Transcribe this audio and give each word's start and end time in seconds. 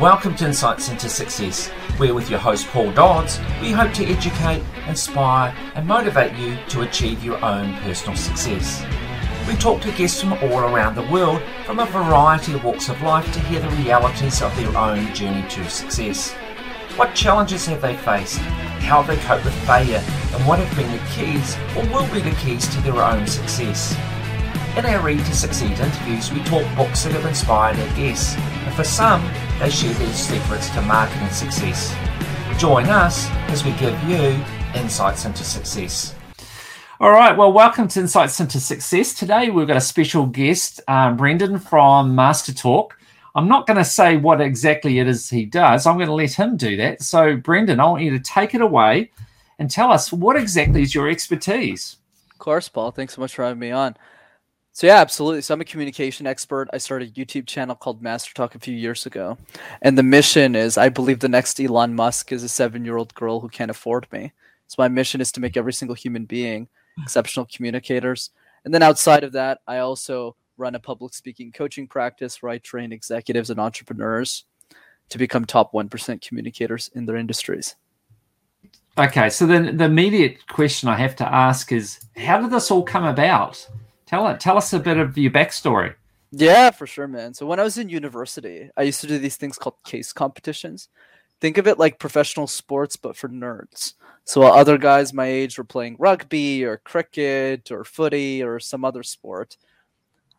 Welcome 0.00 0.34
to 0.36 0.44
Insights 0.44 0.90
into 0.90 1.08
Success. 1.08 1.70
We're 1.98 2.12
with 2.12 2.28
your 2.28 2.38
host 2.38 2.66
Paul 2.66 2.92
Dodds. 2.92 3.40
We 3.62 3.70
hope 3.70 3.94
to 3.94 4.04
educate, 4.04 4.62
inspire, 4.86 5.56
and 5.74 5.86
motivate 5.86 6.36
you 6.36 6.58
to 6.68 6.82
achieve 6.82 7.24
your 7.24 7.42
own 7.42 7.72
personal 7.78 8.14
success. 8.14 8.84
We 9.48 9.54
talk 9.54 9.80
to 9.80 9.92
guests 9.92 10.20
from 10.20 10.34
all 10.34 10.58
around 10.58 10.96
the 10.96 11.10
world 11.10 11.40
from 11.64 11.78
a 11.78 11.86
variety 11.86 12.52
of 12.52 12.62
walks 12.64 12.90
of 12.90 13.00
life 13.00 13.32
to 13.32 13.40
hear 13.40 13.58
the 13.58 13.70
realities 13.76 14.42
of 14.42 14.54
their 14.56 14.76
own 14.76 15.14
journey 15.14 15.48
to 15.48 15.70
success. 15.70 16.32
What 16.96 17.14
challenges 17.14 17.64
have 17.64 17.80
they 17.80 17.96
faced? 17.96 18.36
How 18.36 19.00
have 19.00 19.06
they 19.06 19.22
coped 19.24 19.46
with 19.46 19.54
failure? 19.66 20.04
And 20.34 20.46
what 20.46 20.58
have 20.58 20.76
been 20.76 20.92
the 20.92 21.02
keys 21.14 21.56
or 21.74 21.90
will 21.90 22.12
be 22.12 22.20
the 22.20 22.36
keys 22.36 22.68
to 22.74 22.82
their 22.82 23.02
own 23.02 23.26
success? 23.26 23.96
In 24.76 24.84
our 24.84 25.02
Read 25.02 25.24
to 25.24 25.34
Succeed 25.34 25.80
interviews, 25.80 26.30
we 26.30 26.40
talk 26.40 26.66
books 26.76 27.04
that 27.04 27.14
have 27.14 27.24
inspired 27.24 27.78
our 27.78 27.96
guests, 27.96 28.36
and 28.36 28.74
for 28.74 28.84
some, 28.84 29.22
they 29.58 29.70
share 29.70 29.94
their 29.94 30.12
secrets 30.12 30.68
to 30.70 30.82
marketing 30.82 31.30
success. 31.30 31.94
Join 32.58 32.86
us 32.86 33.26
as 33.48 33.64
we 33.64 33.72
give 33.72 34.00
you 34.04 34.38
insights 34.74 35.24
into 35.24 35.44
success. 35.44 36.14
All 37.00 37.10
right, 37.10 37.36
well, 37.36 37.52
welcome 37.52 37.88
to 37.88 38.00
Insights 38.00 38.40
into 38.40 38.60
Success. 38.60 39.14
Today 39.14 39.50
we've 39.50 39.66
got 39.66 39.76
a 39.76 39.82
special 39.82 40.26
guest, 40.26 40.80
um, 40.88 41.16
Brendan 41.16 41.58
from 41.58 42.14
Master 42.14 42.52
Talk. 42.52 42.98
I'm 43.34 43.48
not 43.48 43.66
going 43.66 43.76
to 43.76 43.84
say 43.84 44.16
what 44.16 44.40
exactly 44.40 44.98
it 44.98 45.06
is 45.06 45.28
he 45.28 45.44
does, 45.44 45.86
I'm 45.86 45.96
going 45.96 46.08
to 46.08 46.14
let 46.14 46.32
him 46.32 46.56
do 46.56 46.76
that. 46.78 47.02
So, 47.02 47.36
Brendan, 47.36 47.80
I 47.80 47.84
want 47.84 48.02
you 48.02 48.10
to 48.12 48.20
take 48.20 48.54
it 48.54 48.60
away 48.60 49.10
and 49.58 49.70
tell 49.70 49.90
us 49.90 50.12
what 50.12 50.36
exactly 50.36 50.82
is 50.82 50.94
your 50.94 51.08
expertise. 51.08 51.96
Of 52.30 52.38
course, 52.38 52.68
Paul. 52.68 52.92
Thanks 52.92 53.14
so 53.14 53.20
much 53.22 53.34
for 53.34 53.44
having 53.44 53.58
me 53.58 53.70
on. 53.70 53.96
So 54.76 54.86
yeah, 54.86 54.98
absolutely. 54.98 55.40
So 55.40 55.54
I'm 55.54 55.62
a 55.62 55.64
communication 55.64 56.26
expert. 56.26 56.68
I 56.70 56.76
started 56.76 57.08
a 57.08 57.12
YouTube 57.12 57.46
channel 57.46 57.74
called 57.74 58.02
Master 58.02 58.34
Talk 58.34 58.54
a 58.54 58.58
few 58.58 58.74
years 58.74 59.06
ago. 59.06 59.38
And 59.80 59.96
the 59.96 60.02
mission 60.02 60.54
is 60.54 60.76
I 60.76 60.90
believe 60.90 61.20
the 61.20 61.30
next 61.30 61.58
Elon 61.58 61.94
Musk 61.94 62.30
is 62.30 62.42
a 62.42 62.48
seven 62.50 62.84
year 62.84 62.98
old 62.98 63.14
girl 63.14 63.40
who 63.40 63.48
can't 63.48 63.70
afford 63.70 64.06
me. 64.12 64.32
So 64.66 64.74
my 64.76 64.88
mission 64.88 65.22
is 65.22 65.32
to 65.32 65.40
make 65.40 65.56
every 65.56 65.72
single 65.72 65.94
human 65.94 66.26
being 66.26 66.68
exceptional 67.02 67.48
communicators. 67.50 68.32
And 68.66 68.74
then 68.74 68.82
outside 68.82 69.24
of 69.24 69.32
that, 69.32 69.60
I 69.66 69.78
also 69.78 70.36
run 70.58 70.74
a 70.74 70.78
public 70.78 71.14
speaking 71.14 71.52
coaching 71.52 71.88
practice 71.88 72.42
where 72.42 72.52
I 72.52 72.58
train 72.58 72.92
executives 72.92 73.48
and 73.48 73.58
entrepreneurs 73.58 74.44
to 75.08 75.16
become 75.16 75.46
top 75.46 75.72
1% 75.72 76.20
communicators 76.20 76.90
in 76.94 77.06
their 77.06 77.16
industries. 77.16 77.76
Okay, 78.98 79.30
so 79.30 79.46
then 79.46 79.78
the 79.78 79.84
immediate 79.84 80.46
question 80.48 80.90
I 80.90 80.96
have 80.96 81.16
to 81.16 81.26
ask 81.26 81.72
is 81.72 81.98
how 82.14 82.42
did 82.42 82.50
this 82.50 82.70
all 82.70 82.82
come 82.82 83.04
about? 83.04 83.66
Tell 84.06 84.28
it 84.28 84.40
tell 84.40 84.56
us 84.56 84.72
a 84.72 84.78
bit 84.78 84.98
of 84.98 85.18
your 85.18 85.32
backstory. 85.32 85.94
Yeah, 86.30 86.70
for 86.70 86.86
sure, 86.86 87.08
man. 87.08 87.34
So 87.34 87.46
when 87.46 87.60
I 87.60 87.64
was 87.64 87.78
in 87.78 87.88
university, 87.88 88.70
I 88.76 88.82
used 88.82 89.00
to 89.00 89.06
do 89.06 89.18
these 89.18 89.36
things 89.36 89.58
called 89.58 89.76
case 89.84 90.12
competitions. 90.12 90.88
Think 91.40 91.58
of 91.58 91.66
it 91.66 91.78
like 91.78 91.98
professional 91.98 92.46
sports, 92.46 92.96
but 92.96 93.16
for 93.16 93.28
nerds. 93.28 93.94
So 94.24 94.40
while 94.40 94.54
other 94.54 94.78
guys 94.78 95.12
my 95.12 95.26
age 95.26 95.58
were 95.58 95.64
playing 95.64 95.96
rugby 95.98 96.64
or 96.64 96.78
cricket 96.78 97.70
or 97.70 97.84
footy 97.84 98.42
or 98.42 98.58
some 98.58 98.84
other 98.84 99.02
sport, 99.02 99.56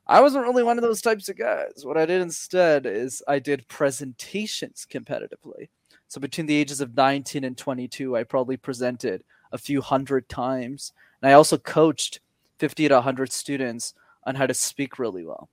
I 0.08 0.22
wasn't 0.22 0.46
really 0.46 0.64
one 0.64 0.78
of 0.78 0.84
those 0.84 1.02
types 1.02 1.30
of 1.30 1.38
guys. 1.38 1.84
What 1.84 1.98
I 1.98 2.06
did 2.06 2.22
instead 2.22 2.86
is 2.86 3.22
I 3.28 3.40
did 3.40 3.68
presentations 3.68 4.88
competitively. 4.90 5.70
So 6.08 6.22
between 6.22 6.48
the 6.48 6.56
ages 6.56 6.80
of 6.80 6.96
19 6.96 7.44
and 7.44 7.58
22, 7.58 8.16
I 8.16 8.24
probably 8.24 8.56
presented 8.56 9.24
a 9.52 9.58
few 9.58 9.82
hundred 9.82 10.30
times. 10.30 10.94
And 11.22 11.30
I 11.30 11.34
also 11.34 11.58
coached 11.58 12.22
50 12.60 12.88
to 12.90 12.96
100 12.96 13.32
students 13.32 13.94
on 14.26 14.36
how 14.36 14.48
to 14.48 14.54
speak 14.54 15.00
really 15.00 15.26
well 15.26 15.50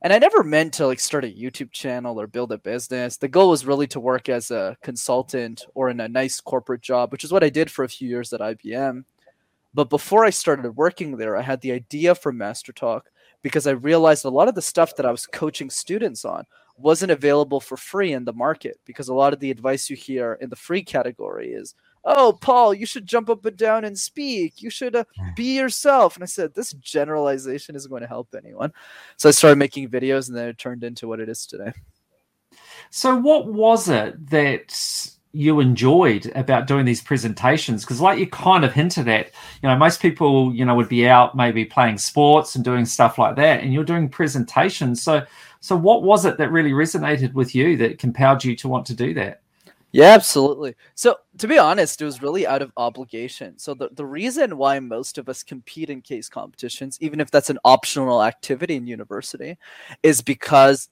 and 0.00 0.12
I 0.12 0.18
never 0.18 0.44
meant 0.44 0.74
to 0.74 0.86
like 0.86 1.00
start 1.00 1.24
a 1.24 1.28
YouTube 1.28 1.72
channel 1.72 2.20
or 2.20 2.26
build 2.26 2.52
a 2.52 2.58
business. 2.58 3.16
The 3.16 3.28
goal 3.28 3.50
was 3.50 3.66
really 3.66 3.88
to 3.88 4.00
work 4.00 4.28
as 4.28 4.50
a 4.50 4.76
consultant 4.82 5.66
or 5.74 5.88
in 5.90 6.00
a 6.00 6.08
nice 6.08 6.40
corporate 6.40 6.82
job, 6.82 7.10
which 7.10 7.24
is 7.24 7.32
what 7.32 7.42
I 7.42 7.50
did 7.50 7.70
for 7.70 7.84
a 7.84 7.88
few 7.88 8.08
years 8.08 8.32
at 8.32 8.40
IBM. 8.40 9.04
But 9.74 9.90
before 9.90 10.24
I 10.24 10.30
started 10.30 10.76
working 10.76 11.16
there, 11.16 11.36
I 11.36 11.42
had 11.42 11.60
the 11.60 11.72
idea 11.72 12.14
for 12.14 12.32
Master 12.32 12.72
Talk 12.72 13.10
because 13.42 13.66
I 13.66 13.72
realized 13.72 14.24
a 14.24 14.30
lot 14.30 14.48
of 14.48 14.54
the 14.54 14.62
stuff 14.62 14.94
that 14.96 15.06
I 15.06 15.10
was 15.10 15.26
coaching 15.26 15.68
students 15.68 16.24
on 16.24 16.44
wasn't 16.76 17.10
available 17.10 17.60
for 17.60 17.76
free 17.76 18.12
in 18.12 18.24
the 18.24 18.32
market 18.32 18.78
because 18.84 19.08
a 19.08 19.14
lot 19.14 19.32
of 19.32 19.40
the 19.40 19.50
advice 19.50 19.90
you 19.90 19.96
hear 19.96 20.38
in 20.40 20.48
the 20.48 20.56
free 20.56 20.82
category 20.82 21.52
is 21.52 21.74
oh 22.04 22.32
paul 22.40 22.72
you 22.74 22.86
should 22.86 23.06
jump 23.06 23.28
up 23.28 23.44
and 23.44 23.56
down 23.56 23.84
and 23.84 23.98
speak. 23.98 24.62
You 24.62 24.70
should 24.70 24.96
uh, 24.96 25.04
hmm. 25.18 25.28
be 25.34 25.56
yourself. 25.56 26.16
And 26.16 26.22
i 26.22 26.26
said 26.26 26.54
this 26.54 26.72
generalization 26.74 27.76
isn't 27.76 27.90
going 27.90 28.02
to 28.02 28.08
help 28.08 28.34
anyone. 28.36 28.72
So 29.16 29.28
i 29.28 29.32
started 29.32 29.56
making 29.56 29.88
videos 29.88 30.28
and 30.28 30.36
then 30.36 30.48
it 30.48 30.58
turned 30.58 30.84
into 30.84 31.08
what 31.08 31.20
it 31.20 31.28
is 31.28 31.46
today. 31.46 31.72
So 32.90 33.16
what 33.16 33.46
was 33.46 33.88
it 33.88 34.30
that 34.30 35.10
you 35.32 35.60
enjoyed 35.60 36.32
about 36.34 36.66
doing 36.66 36.86
these 36.86 37.02
presentations? 37.02 37.84
Because 37.84 38.00
like 38.00 38.18
you 38.18 38.26
kind 38.26 38.64
of 38.64 38.72
hinted 38.72 39.08
at 39.08 39.30
you 39.62 39.68
know 39.68 39.76
most 39.76 40.00
people 40.00 40.54
you 40.54 40.64
know 40.64 40.74
would 40.74 40.88
be 40.88 41.06
out 41.06 41.36
maybe 41.36 41.64
playing 41.64 41.98
sports 41.98 42.54
and 42.54 42.64
doing 42.64 42.86
stuff 42.86 43.18
like 43.18 43.36
that 43.36 43.62
and 43.62 43.72
you're 43.72 43.84
doing 43.84 44.08
presentations. 44.08 45.02
So 45.02 45.24
so 45.60 45.76
what 45.76 46.02
was 46.02 46.24
it 46.24 46.38
that 46.38 46.50
really 46.50 46.72
resonated 46.72 47.34
with 47.34 47.54
you 47.54 47.76
that 47.78 47.98
compelled 47.98 48.44
you 48.44 48.56
to 48.56 48.68
want 48.68 48.86
to 48.86 48.94
do 48.94 49.12
that 49.14 49.42
yeah, 49.98 50.14
absolutely. 50.14 50.76
So, 50.94 51.16
to 51.38 51.48
be 51.48 51.58
honest, 51.58 52.00
it 52.00 52.04
was 52.04 52.22
really 52.22 52.46
out 52.46 52.62
of 52.62 52.70
obligation. 52.76 53.58
So, 53.58 53.74
the, 53.74 53.88
the 53.90 54.06
reason 54.06 54.56
why 54.56 54.78
most 54.78 55.18
of 55.18 55.28
us 55.28 55.42
compete 55.42 55.90
in 55.90 56.02
case 56.02 56.28
competitions, 56.28 56.98
even 57.00 57.18
if 57.18 57.32
that's 57.32 57.50
an 57.50 57.58
optional 57.64 58.22
activity 58.22 58.76
in 58.76 58.86
university, 58.86 59.58
is 60.04 60.22
because 60.22 60.88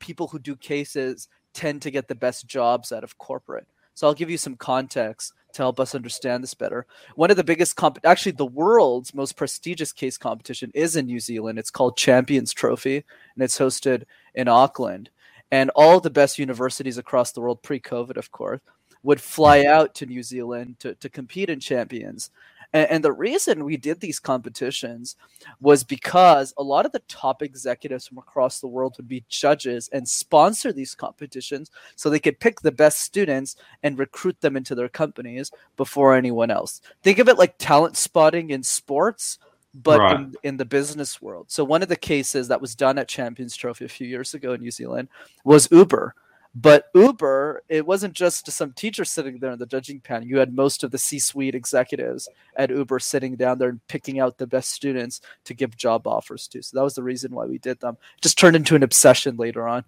people 0.00 0.26
who 0.26 0.40
do 0.40 0.56
cases 0.56 1.28
tend 1.54 1.80
to 1.82 1.92
get 1.92 2.08
the 2.08 2.14
best 2.16 2.48
jobs 2.48 2.90
out 2.90 3.04
of 3.04 3.18
corporate. 3.18 3.68
So, 3.94 4.08
I'll 4.08 4.14
give 4.14 4.30
you 4.30 4.38
some 4.38 4.56
context 4.56 5.32
to 5.52 5.62
help 5.62 5.78
us 5.78 5.94
understand 5.94 6.42
this 6.42 6.54
better. 6.54 6.86
One 7.14 7.30
of 7.30 7.36
the 7.36 7.44
biggest 7.44 7.76
comp 7.76 8.00
actually 8.02 8.32
the 8.32 8.46
world's 8.46 9.14
most 9.14 9.36
prestigious 9.36 9.92
case 9.92 10.18
competition 10.18 10.72
is 10.74 10.96
in 10.96 11.06
New 11.06 11.20
Zealand. 11.20 11.60
It's 11.60 11.70
called 11.70 11.96
Champions 11.96 12.52
Trophy 12.52 12.96
and 12.96 13.44
it's 13.44 13.58
hosted 13.58 14.06
in 14.34 14.48
Auckland 14.48 15.10
and 15.50 15.70
all 15.70 16.00
the 16.00 16.10
best 16.10 16.38
universities 16.38 16.98
across 16.98 17.32
the 17.32 17.40
world 17.40 17.62
pre-COVID, 17.62 18.16
of 18.16 18.30
course, 18.30 18.60
would 19.02 19.20
fly 19.20 19.64
out 19.64 19.94
to 19.94 20.06
New 20.06 20.22
Zealand 20.22 20.78
to, 20.80 20.94
to 20.96 21.08
compete 21.08 21.50
in 21.50 21.60
champions. 21.60 22.30
And, 22.72 22.90
and, 22.90 23.04
the 23.04 23.12
reason 23.12 23.64
we 23.64 23.76
did 23.76 23.98
these 23.98 24.20
competitions 24.20 25.16
was 25.60 25.82
because 25.82 26.54
a 26.56 26.62
lot 26.62 26.86
of 26.86 26.92
the 26.92 27.02
top 27.08 27.42
executives 27.42 28.06
from 28.06 28.18
across 28.18 28.60
the 28.60 28.68
world 28.68 28.94
would 28.96 29.08
be 29.08 29.24
judges 29.28 29.88
and 29.92 30.08
sponsor 30.08 30.72
these 30.72 30.94
competitions 30.94 31.70
so 31.96 32.08
they 32.08 32.20
could 32.20 32.38
pick 32.38 32.60
the 32.60 32.70
best 32.70 33.00
students 33.00 33.56
and 33.82 33.98
recruit 33.98 34.40
them 34.40 34.56
into 34.56 34.74
their 34.74 34.88
companies 34.88 35.50
before 35.76 36.14
anyone 36.14 36.50
else. 36.50 36.80
Think 37.02 37.18
of 37.18 37.28
it 37.28 37.38
like 37.38 37.58
talent 37.58 37.96
spotting 37.96 38.50
in 38.50 38.62
sports 38.62 39.38
but 39.74 40.00
right. 40.00 40.16
in, 40.16 40.34
in 40.42 40.56
the 40.56 40.64
business 40.64 41.22
world. 41.22 41.46
So 41.48 41.64
one 41.64 41.82
of 41.82 41.88
the 41.88 41.96
cases 41.96 42.48
that 42.48 42.60
was 42.60 42.74
done 42.74 42.98
at 42.98 43.08
Champions 43.08 43.56
Trophy 43.56 43.84
a 43.84 43.88
few 43.88 44.06
years 44.06 44.34
ago 44.34 44.52
in 44.52 44.60
New 44.60 44.70
Zealand 44.70 45.08
was 45.44 45.70
Uber. 45.70 46.14
But 46.52 46.86
Uber, 46.96 47.62
it 47.68 47.86
wasn't 47.86 48.12
just 48.12 48.50
some 48.50 48.72
teacher 48.72 49.04
sitting 49.04 49.38
there 49.38 49.52
in 49.52 49.58
the 49.60 49.66
judging 49.66 50.00
panel. 50.00 50.26
You 50.26 50.38
had 50.38 50.52
most 50.52 50.82
of 50.82 50.90
the 50.90 50.98
C-suite 50.98 51.54
executives 51.54 52.28
at 52.56 52.70
Uber 52.70 52.98
sitting 52.98 53.36
down 53.36 53.58
there 53.58 53.68
and 53.68 53.86
picking 53.86 54.18
out 54.18 54.36
the 54.36 54.48
best 54.48 54.72
students 54.72 55.20
to 55.44 55.54
give 55.54 55.76
job 55.76 56.08
offers 56.08 56.48
to. 56.48 56.62
So 56.62 56.76
that 56.76 56.82
was 56.82 56.94
the 56.94 57.04
reason 57.04 57.32
why 57.32 57.44
we 57.46 57.58
did 57.58 57.78
them. 57.78 57.96
It 58.16 58.22
just 58.22 58.36
turned 58.36 58.56
into 58.56 58.74
an 58.74 58.82
obsession 58.82 59.36
later 59.36 59.68
on. 59.68 59.84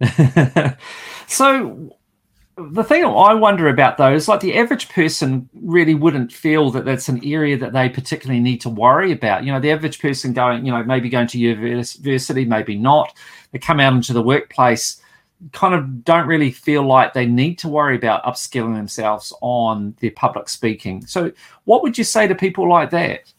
so 1.26 1.96
the 2.58 2.82
thing 2.82 3.04
I 3.04 3.34
wonder 3.34 3.68
about 3.68 3.98
though 3.98 4.12
is 4.12 4.26
like 4.26 4.40
the 4.40 4.56
average 4.56 4.88
person 4.88 5.48
really 5.54 5.94
wouldn't 5.94 6.32
feel 6.32 6.70
that 6.72 6.84
that's 6.84 7.08
an 7.08 7.24
area 7.24 7.56
that 7.56 7.72
they 7.72 7.88
particularly 7.88 8.40
need 8.40 8.60
to 8.62 8.68
worry 8.68 9.12
about. 9.12 9.44
You 9.44 9.52
know, 9.52 9.60
the 9.60 9.70
average 9.70 10.00
person 10.00 10.32
going, 10.32 10.66
you 10.66 10.72
know, 10.72 10.82
maybe 10.82 11.08
going 11.08 11.28
to 11.28 11.38
university, 11.38 12.44
maybe 12.44 12.76
not. 12.76 13.16
They 13.52 13.58
come 13.58 13.78
out 13.80 13.92
into 13.92 14.12
the 14.12 14.22
workplace, 14.22 15.00
kind 15.52 15.74
of 15.74 16.04
don't 16.04 16.26
really 16.26 16.50
feel 16.50 16.82
like 16.82 17.12
they 17.12 17.26
need 17.26 17.58
to 17.58 17.68
worry 17.68 17.96
about 17.96 18.24
upskilling 18.24 18.74
themselves 18.74 19.32
on 19.40 19.94
their 20.00 20.10
public 20.10 20.48
speaking. 20.48 21.06
So, 21.06 21.32
what 21.64 21.82
would 21.82 21.96
you 21.96 22.04
say 22.04 22.26
to 22.26 22.34
people 22.34 22.68
like 22.68 22.90
that? 22.90 23.32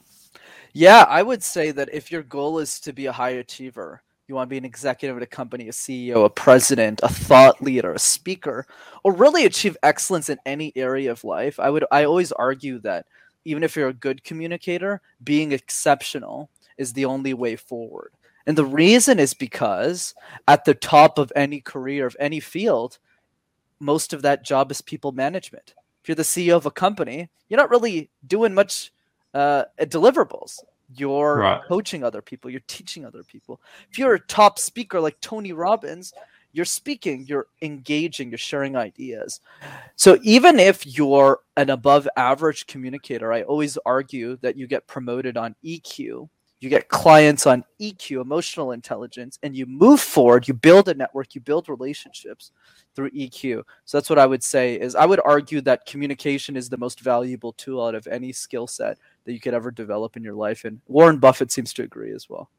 Yeah, 0.72 1.06
I 1.10 1.24
would 1.24 1.44
say 1.44 1.72
that 1.72 1.90
if 1.92 2.12
your 2.12 2.24
goal 2.24 2.60
is 2.60 2.80
to 2.82 2.94
be 2.94 3.08
a 3.08 3.12
high 3.12 3.32
achiever, 3.32 4.02
you 4.30 4.36
want 4.36 4.48
to 4.48 4.54
be 4.54 4.58
an 4.58 4.66
executive 4.66 5.18
at 5.18 5.24
a 5.24 5.28
company, 5.28 5.68
a 5.68 5.72
CEO, 5.72 6.24
a 6.24 6.30
president, 6.30 7.02
a 7.04 7.10
thought 7.10 7.62
leader, 7.62 7.94
a 7.94 8.00
speaker, 8.00 8.66
or 9.04 9.12
really 9.12 9.46
achieve 9.46 9.76
excellence 9.84 10.30
in 10.30 10.38
any 10.46 10.72
area 10.76 11.12
of 11.12 11.24
life, 11.24 11.60
I 11.60 11.70
would 11.70 11.84
I 11.92 12.04
always 12.04 12.32
argue 12.32 12.80
that 12.80 13.08
even 13.46 13.64
if 13.64 13.76
you're 13.76 13.90
a 13.90 13.94
good 13.94 14.24
communicator, 14.24 15.02
being 15.24 15.52
exceptional 15.52 16.50
is 16.78 16.94
the 16.94 17.06
only 17.06 17.34
way 17.34 17.56
forward. 17.56 18.14
And 18.46 18.58
the 18.58 18.66
reason 18.66 19.20
is 19.20 19.34
because 19.34 20.14
at 20.48 20.66
the 20.66 20.74
top 20.74 21.18
of 21.18 21.32
any 21.36 21.60
career 21.60 22.06
of 22.06 22.16
any 22.20 22.40
field, 22.40 23.00
most 23.80 24.14
of 24.14 24.22
that 24.22 24.44
job 24.44 24.72
is 24.72 24.82
people 24.82 25.12
management. 25.12 25.74
If 26.04 26.10
you're 26.10 26.16
the 26.16 26.24
CEO 26.24 26.56
of 26.56 26.66
a 26.66 26.72
company, 26.72 27.30
you're 27.48 27.60
not 27.60 27.70
really 27.70 28.10
doing 28.26 28.54
much 28.54 28.92
uh, 29.34 29.66
deliverables 29.80 30.60
you're 30.96 31.38
right. 31.38 31.62
coaching 31.68 32.04
other 32.04 32.22
people 32.22 32.50
you're 32.50 32.62
teaching 32.68 33.06
other 33.06 33.24
people 33.24 33.62
if 33.92 34.00
you're 34.00 34.16
a 34.16 34.20
top 34.20 34.58
speaker 34.58 35.00
like 35.00 35.20
tony 35.22 35.54
robbins 35.54 36.14
you're 36.52 36.66
speaking, 36.66 37.26
you're 37.28 37.48
engaging, 37.62 38.30
you're 38.30 38.38
sharing 38.38 38.76
ideas. 38.76 39.40
So 39.96 40.18
even 40.24 40.60
if 40.60 40.86
you're 40.86 41.40
an 41.58 41.70
above 41.70 42.08
average 42.18 42.68
communicator, 42.68 43.32
I 43.32 43.44
always 43.44 43.78
argue 43.86 44.38
that 44.38 44.58
you 44.58 44.66
get 44.66 44.88
promoted 44.88 45.38
on 45.38 45.56
EQ, 45.64 46.28
you 46.62 46.70
get 46.70 46.90
clients 46.90 47.46
on 47.46 47.64
EQ, 47.80 48.22
emotional 48.22 48.72
intelligence, 48.72 49.38
and 49.44 49.56
you 49.56 49.66
move 49.66 50.02
forward, 50.02 50.48
you 50.48 50.54
build 50.54 50.90
a 50.90 50.94
network, 50.94 51.36
you 51.36 51.42
build 51.42 51.70
relationships 51.70 52.52
through 52.96 53.12
EQ. 53.12 53.64
So 53.86 53.98
that's 53.98 54.10
what 54.10 54.20
I 54.20 54.26
would 54.26 54.44
say 54.44 54.76
is 54.76 54.96
I 54.96 55.06
would 55.06 55.22
argue 55.24 55.62
that 55.62 55.86
communication 55.86 56.58
is 56.58 56.68
the 56.68 56.78
most 56.78 57.00
valuable 57.00 57.54
tool 57.54 57.86
out 57.86 57.96
of 57.96 58.08
any 58.08 58.34
skill 58.34 58.68
set 58.68 58.98
that 59.26 59.34
you 59.34 59.40
could 59.40 59.54
ever 59.54 59.72
develop 59.72 60.18
in 60.18 60.24
your 60.24 60.34
life. 60.34 60.66
And 60.66 60.82
Warren 60.88 61.20
Buffett 61.20 61.52
seems 61.52 61.74
to 61.74 61.84
agree 61.84 62.14
as 62.14 62.30
well. 62.30 62.50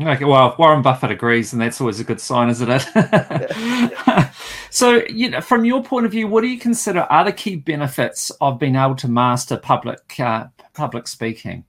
Okay, 0.00 0.24
well, 0.24 0.52
if 0.52 0.58
Warren 0.58 0.82
Buffett 0.82 1.10
agrees, 1.10 1.52
and 1.52 1.60
that's 1.60 1.80
always 1.80 1.98
a 1.98 2.04
good 2.04 2.20
sign, 2.20 2.48
isn't 2.50 2.70
it? 2.70 2.86
yeah. 2.94 4.30
so, 4.70 5.02
you 5.08 5.30
know, 5.30 5.40
from 5.40 5.64
your 5.64 5.82
point 5.82 6.06
of 6.06 6.12
view, 6.12 6.28
what 6.28 6.42
do 6.42 6.46
you 6.46 6.58
consider 6.58 7.00
are 7.00 7.24
the 7.24 7.32
key 7.32 7.56
benefits 7.56 8.30
of 8.40 8.60
being 8.60 8.76
able 8.76 8.94
to 8.96 9.08
master 9.08 9.56
public 9.56 10.20
uh, 10.20 10.46
public 10.72 11.08
speaking? 11.08 11.64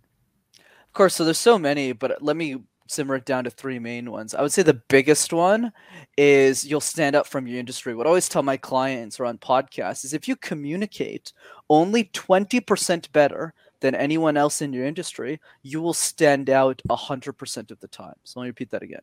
Of 0.55 0.93
course, 0.93 1.15
so 1.15 1.25
there's 1.25 1.39
so 1.39 1.57
many, 1.57 1.91
but 1.91 2.21
let 2.21 2.37
me 2.37 2.57
simmer 2.89 3.15
it 3.15 3.25
down 3.25 3.43
to 3.45 3.49
three 3.49 3.79
main 3.79 4.11
ones. 4.11 4.35
I 4.35 4.41
would 4.41 4.51
say 4.51 4.63
the 4.63 4.81
biggest 4.89 5.31
one 5.31 5.71
is 6.17 6.65
you'll 6.65 6.81
stand 6.81 7.15
up 7.15 7.25
from 7.25 7.47
your 7.47 7.59
industry. 7.59 7.95
What 7.95 8.05
I 8.05 8.09
always 8.09 8.29
tell 8.29 8.43
my 8.43 8.57
clients 8.57 9.19
or 9.19 9.25
on 9.25 9.37
podcasts 9.37 10.03
is 10.03 10.13
if 10.13 10.27
you 10.27 10.35
communicate 10.35 11.33
only 11.69 12.05
20% 12.05 13.11
better 13.11 13.53
than 13.81 13.95
anyone 13.95 14.37
else 14.37 14.61
in 14.61 14.73
your 14.73 14.85
industry, 14.85 15.39
you 15.63 15.81
will 15.81 15.93
stand 15.93 16.49
out 16.49 16.81
100% 16.89 17.71
of 17.71 17.79
the 17.79 17.87
time. 17.87 18.15
So 18.23 18.39
let 18.39 18.45
me 18.45 18.49
repeat 18.49 18.71
that 18.71 18.83
again. 18.83 19.01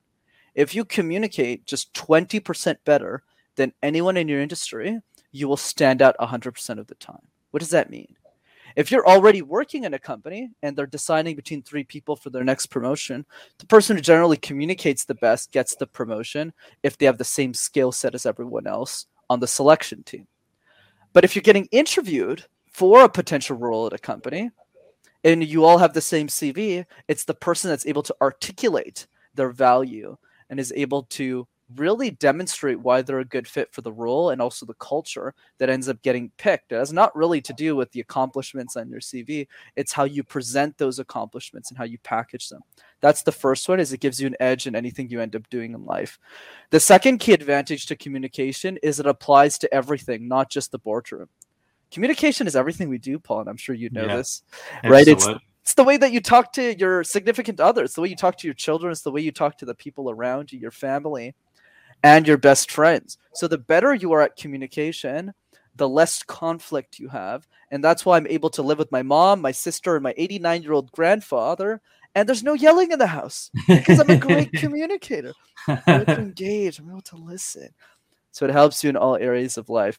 If 0.54 0.74
you 0.74 0.84
communicate 0.84 1.66
just 1.66 1.92
20% 1.94 2.76
better 2.84 3.22
than 3.56 3.72
anyone 3.82 4.16
in 4.16 4.28
your 4.28 4.40
industry, 4.40 5.00
you 5.32 5.48
will 5.48 5.56
stand 5.56 6.02
out 6.02 6.16
100% 6.18 6.78
of 6.78 6.86
the 6.86 6.94
time. 6.94 7.26
What 7.50 7.60
does 7.60 7.70
that 7.70 7.90
mean? 7.90 8.16
If 8.74 8.90
you're 8.90 9.06
already 9.06 9.40
working 9.40 9.84
in 9.84 9.94
a 9.94 9.98
company 9.98 10.50
and 10.62 10.76
they're 10.76 10.86
deciding 10.86 11.36
between 11.36 11.62
three 11.62 11.84
people 11.84 12.14
for 12.14 12.28
their 12.28 12.44
next 12.44 12.66
promotion, 12.66 13.24
the 13.58 13.66
person 13.66 13.96
who 13.96 14.02
generally 14.02 14.36
communicates 14.36 15.04
the 15.04 15.14
best 15.14 15.50
gets 15.50 15.74
the 15.74 15.86
promotion 15.86 16.52
if 16.82 16.98
they 16.98 17.06
have 17.06 17.16
the 17.16 17.24
same 17.24 17.54
skill 17.54 17.90
set 17.90 18.14
as 18.14 18.26
everyone 18.26 18.66
else 18.66 19.06
on 19.30 19.40
the 19.40 19.46
selection 19.46 20.02
team. 20.02 20.26
But 21.14 21.24
if 21.24 21.34
you're 21.34 21.42
getting 21.42 21.68
interviewed 21.72 22.44
for 22.70 23.02
a 23.04 23.08
potential 23.08 23.56
role 23.56 23.86
at 23.86 23.94
a 23.94 23.98
company, 23.98 24.50
and 25.26 25.42
you 25.42 25.64
all 25.64 25.78
have 25.78 25.92
the 25.92 26.00
same 26.00 26.28
CV, 26.28 26.86
it's 27.08 27.24
the 27.24 27.34
person 27.34 27.68
that's 27.68 27.86
able 27.86 28.04
to 28.04 28.14
articulate 28.22 29.08
their 29.34 29.50
value 29.50 30.16
and 30.48 30.60
is 30.60 30.72
able 30.76 31.02
to 31.02 31.48
really 31.74 32.12
demonstrate 32.12 32.78
why 32.78 33.02
they're 33.02 33.18
a 33.18 33.24
good 33.24 33.48
fit 33.48 33.72
for 33.72 33.80
the 33.80 33.92
role 33.92 34.30
and 34.30 34.40
also 34.40 34.64
the 34.64 34.74
culture 34.74 35.34
that 35.58 35.68
ends 35.68 35.88
up 35.88 36.00
getting 36.02 36.30
picked. 36.36 36.70
It 36.70 36.76
has 36.76 36.92
not 36.92 37.16
really 37.16 37.40
to 37.40 37.52
do 37.54 37.74
with 37.74 37.90
the 37.90 37.98
accomplishments 37.98 38.76
on 38.76 38.88
your 38.88 39.00
CV. 39.00 39.48
It's 39.74 39.92
how 39.92 40.04
you 40.04 40.22
present 40.22 40.78
those 40.78 41.00
accomplishments 41.00 41.70
and 41.70 41.76
how 41.76 41.82
you 41.82 41.98
package 42.04 42.48
them. 42.48 42.62
That's 43.00 43.22
the 43.22 43.32
first 43.32 43.68
one 43.68 43.80
is 43.80 43.92
it 43.92 43.98
gives 43.98 44.20
you 44.20 44.28
an 44.28 44.36
edge 44.38 44.68
in 44.68 44.76
anything 44.76 45.10
you 45.10 45.20
end 45.20 45.34
up 45.34 45.50
doing 45.50 45.74
in 45.74 45.84
life. 45.84 46.20
The 46.70 46.78
second 46.78 47.18
key 47.18 47.32
advantage 47.32 47.86
to 47.86 47.96
communication 47.96 48.78
is 48.80 49.00
it 49.00 49.06
applies 49.06 49.58
to 49.58 49.74
everything, 49.74 50.28
not 50.28 50.52
just 50.52 50.70
the 50.70 50.78
boardroom 50.78 51.30
communication 51.96 52.46
is 52.46 52.54
everything 52.54 52.90
we 52.90 52.98
do, 52.98 53.18
Paul, 53.18 53.40
and 53.40 53.48
I'm 53.48 53.56
sure 53.56 53.74
you 53.74 53.88
know 53.88 54.04
yeah, 54.04 54.16
this, 54.16 54.42
right? 54.84 55.08
It's 55.08 55.26
it's 55.62 55.72
the 55.72 55.82
way 55.82 55.96
that 55.96 56.12
you 56.12 56.20
talk 56.20 56.52
to 56.52 56.78
your 56.78 57.02
significant 57.04 57.58
others, 57.58 57.94
the 57.94 58.02
way 58.02 58.08
you 58.08 58.16
talk 58.16 58.36
to 58.36 58.46
your 58.46 58.52
children, 58.52 58.92
it's 58.92 59.00
the 59.00 59.10
way 59.10 59.22
you 59.22 59.32
talk 59.32 59.56
to 59.58 59.64
the 59.64 59.74
people 59.74 60.10
around 60.10 60.52
you, 60.52 60.58
your 60.58 60.70
family, 60.70 61.34
and 62.02 62.28
your 62.28 62.36
best 62.36 62.70
friends. 62.70 63.16
So 63.32 63.48
the 63.48 63.56
better 63.56 63.94
you 63.94 64.12
are 64.12 64.20
at 64.20 64.36
communication, 64.36 65.32
the 65.74 65.88
less 65.88 66.22
conflict 66.22 66.98
you 66.98 67.08
have, 67.08 67.48
and 67.70 67.82
that's 67.82 68.04
why 68.04 68.18
I'm 68.18 68.26
able 68.26 68.50
to 68.50 68.62
live 68.62 68.76
with 68.76 68.92
my 68.92 69.02
mom, 69.02 69.40
my 69.40 69.52
sister, 69.52 69.96
and 69.96 70.02
my 70.02 70.12
89 70.18 70.62
year 70.62 70.74
old 70.74 70.92
grandfather. 70.92 71.80
And 72.14 72.28
there's 72.28 72.44
no 72.44 72.52
yelling 72.52 72.92
in 72.92 72.98
the 72.98 73.06
house 73.06 73.50
because 73.66 74.00
I'm 74.00 74.10
a 74.10 74.18
great 74.18 74.52
communicator. 74.64 75.32
I'm 75.66 75.80
able 75.86 76.04
to 76.04 76.20
engage. 76.20 76.78
I'm 76.78 76.90
able 76.90 77.00
to 77.00 77.16
listen. 77.16 77.70
So 78.32 78.44
it 78.44 78.52
helps 78.52 78.84
you 78.84 78.90
in 78.90 78.96
all 78.98 79.16
areas 79.16 79.56
of 79.56 79.70
life. 79.70 79.98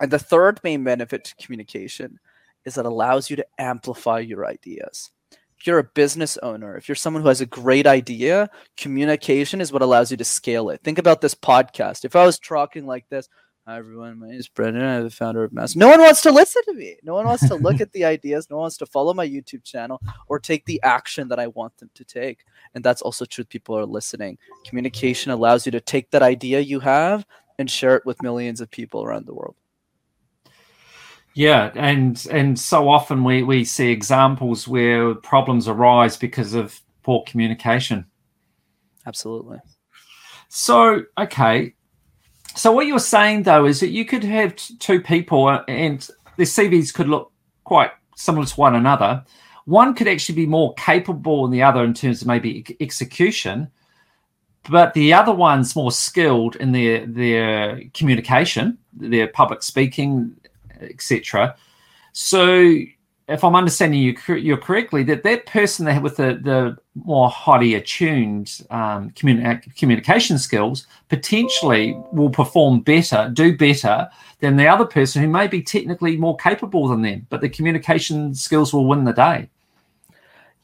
And 0.00 0.10
the 0.10 0.18
third 0.18 0.60
main 0.64 0.84
benefit 0.84 1.24
to 1.24 1.36
communication 1.36 2.18
is 2.64 2.78
it 2.78 2.86
allows 2.86 3.30
you 3.30 3.36
to 3.36 3.46
amplify 3.58 4.18
your 4.18 4.46
ideas. 4.46 5.10
If 5.58 5.66
you're 5.66 5.78
a 5.78 5.84
business 5.84 6.36
owner, 6.38 6.76
if 6.76 6.88
you're 6.88 6.96
someone 6.96 7.22
who 7.22 7.28
has 7.28 7.40
a 7.40 7.46
great 7.46 7.86
idea, 7.86 8.50
communication 8.76 9.60
is 9.60 9.72
what 9.72 9.82
allows 9.82 10.10
you 10.10 10.16
to 10.16 10.24
scale 10.24 10.70
it. 10.70 10.80
Think 10.82 10.98
about 10.98 11.20
this 11.20 11.34
podcast. 11.34 12.04
If 12.04 12.16
I 12.16 12.26
was 12.26 12.38
talking 12.38 12.86
like 12.86 13.08
this, 13.08 13.28
Hi 13.66 13.78
everyone, 13.78 14.18
my 14.18 14.28
name 14.28 14.38
is 14.38 14.46
Brendan. 14.46 14.82
I'm 14.82 15.04
the 15.04 15.10
founder 15.10 15.42
of 15.42 15.50
Mass. 15.50 15.74
No 15.74 15.88
one 15.88 15.98
wants 15.98 16.20
to 16.20 16.30
listen 16.30 16.60
to 16.66 16.74
me. 16.74 16.96
No 17.02 17.14
one 17.14 17.24
wants 17.24 17.48
to 17.48 17.54
look 17.54 17.80
at 17.80 17.92
the 17.92 18.04
ideas. 18.04 18.50
No 18.50 18.56
one 18.56 18.64
wants 18.64 18.76
to 18.76 18.84
follow 18.84 19.14
my 19.14 19.26
YouTube 19.26 19.64
channel 19.64 20.02
or 20.28 20.38
take 20.38 20.66
the 20.66 20.82
action 20.82 21.28
that 21.28 21.38
I 21.38 21.46
want 21.46 21.74
them 21.78 21.88
to 21.94 22.04
take. 22.04 22.44
And 22.74 22.84
that's 22.84 23.00
also 23.00 23.24
true. 23.24 23.42
People 23.42 23.78
are 23.78 23.86
listening. 23.86 24.36
Communication 24.66 25.32
allows 25.32 25.64
you 25.64 25.72
to 25.72 25.80
take 25.80 26.10
that 26.10 26.20
idea 26.20 26.60
you 26.60 26.78
have 26.80 27.24
and 27.58 27.70
share 27.70 27.96
it 27.96 28.04
with 28.04 28.22
millions 28.22 28.60
of 28.60 28.70
people 28.70 29.02
around 29.02 29.24
the 29.24 29.32
world. 29.32 29.56
Yeah, 31.34 31.72
and 31.74 32.24
and 32.30 32.58
so 32.58 32.88
often 32.88 33.24
we 33.24 33.42
we 33.42 33.64
see 33.64 33.90
examples 33.90 34.68
where 34.68 35.14
problems 35.16 35.66
arise 35.66 36.16
because 36.16 36.54
of 36.54 36.80
poor 37.02 37.24
communication. 37.26 38.06
Absolutely. 39.04 39.58
So 40.48 41.02
okay, 41.18 41.74
so 42.54 42.70
what 42.70 42.86
you're 42.86 43.00
saying 43.00 43.42
though 43.42 43.66
is 43.66 43.80
that 43.80 43.90
you 43.90 44.04
could 44.04 44.22
have 44.22 44.54
two 44.54 45.00
people 45.00 45.48
uh, 45.48 45.64
and 45.66 46.08
their 46.36 46.46
CVs 46.46 46.94
could 46.94 47.08
look 47.08 47.32
quite 47.64 47.90
similar 48.16 48.46
to 48.46 48.54
one 48.54 48.76
another. 48.76 49.24
One 49.64 49.94
could 49.94 50.06
actually 50.06 50.36
be 50.36 50.46
more 50.46 50.72
capable 50.74 51.42
than 51.42 51.50
the 51.50 51.62
other 51.62 51.82
in 51.82 51.94
terms 51.94 52.22
of 52.22 52.28
maybe 52.28 52.64
execution, 52.80 53.68
but 54.70 54.94
the 54.94 55.12
other 55.12 55.32
one's 55.32 55.74
more 55.74 55.90
skilled 55.90 56.54
in 56.56 56.70
their 56.70 57.06
their 57.06 57.82
communication, 57.92 58.78
their 58.92 59.26
public 59.26 59.64
speaking, 59.64 60.36
etc. 60.90 61.56
So, 62.12 62.78
if 63.26 63.42
I'm 63.42 63.56
understanding 63.56 64.00
you 64.00 64.34
you 64.34 64.56
correctly, 64.56 65.02
that 65.04 65.22
that 65.22 65.46
person 65.46 65.86
that 65.86 66.02
with 66.02 66.16
the, 66.16 66.38
the 66.42 66.76
more 66.94 67.30
highly 67.30 67.74
attuned 67.74 68.60
um, 68.70 69.10
communi- 69.10 69.74
communication 69.76 70.38
skills 70.38 70.86
potentially 71.08 71.98
will 72.12 72.30
perform 72.30 72.80
better, 72.80 73.30
do 73.32 73.56
better 73.56 74.08
than 74.40 74.56
the 74.56 74.68
other 74.68 74.84
person 74.84 75.22
who 75.22 75.28
may 75.28 75.46
be 75.46 75.62
technically 75.62 76.16
more 76.16 76.36
capable 76.36 76.88
than 76.88 77.00
them, 77.00 77.26
but 77.30 77.40
the 77.40 77.48
communication 77.48 78.34
skills 78.34 78.74
will 78.74 78.86
win 78.86 79.04
the 79.04 79.12
day. 79.12 79.48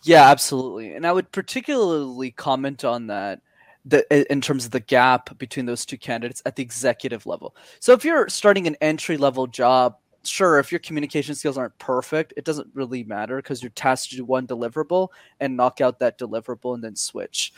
Yeah, 0.02 0.30
absolutely. 0.30 0.95
And 0.95 1.06
I 1.06 1.12
would 1.12 1.30
particularly 1.33 2.30
comment 2.30 2.85
on 2.85 3.06
that 3.09 3.40
the 3.85 4.30
in 4.30 4.40
terms 4.40 4.66
of 4.66 4.71
the 4.71 4.80
gap 4.80 5.37
between 5.38 5.66
those 5.66 5.87
two 5.87 5.97
candidates 5.97 6.42
at 6.45 6.56
the 6.56 6.62
executive 6.62 7.26
level. 7.26 7.56
So 7.80 7.92
if 7.92 8.04
you're 8.04 8.28
starting 8.28 8.66
an 8.66 8.76
entry 8.80 9.16
level 9.16 9.47
job, 9.47 9.97
sure, 10.25 10.59
if 10.59 10.71
your 10.71 10.79
communication 10.79 11.35
skills 11.35 11.59
aren't 11.59 11.79
perfect, 11.79 12.33
it 12.37 12.45
doesn't 12.45 12.69
really 12.75 13.05
matter 13.05 13.37
because 13.37 13.62
you're 13.62 13.71
tasked 13.71 14.11
to 14.11 14.17
do 14.17 14.25
one 14.25 14.47
deliverable 14.47 15.09
and 15.41 15.57
knock 15.57 15.81
out 15.81 15.99
that 15.99 16.19
deliverable 16.19 16.75
and 16.75 16.85
then 16.85 16.97
switch. 16.97 17.53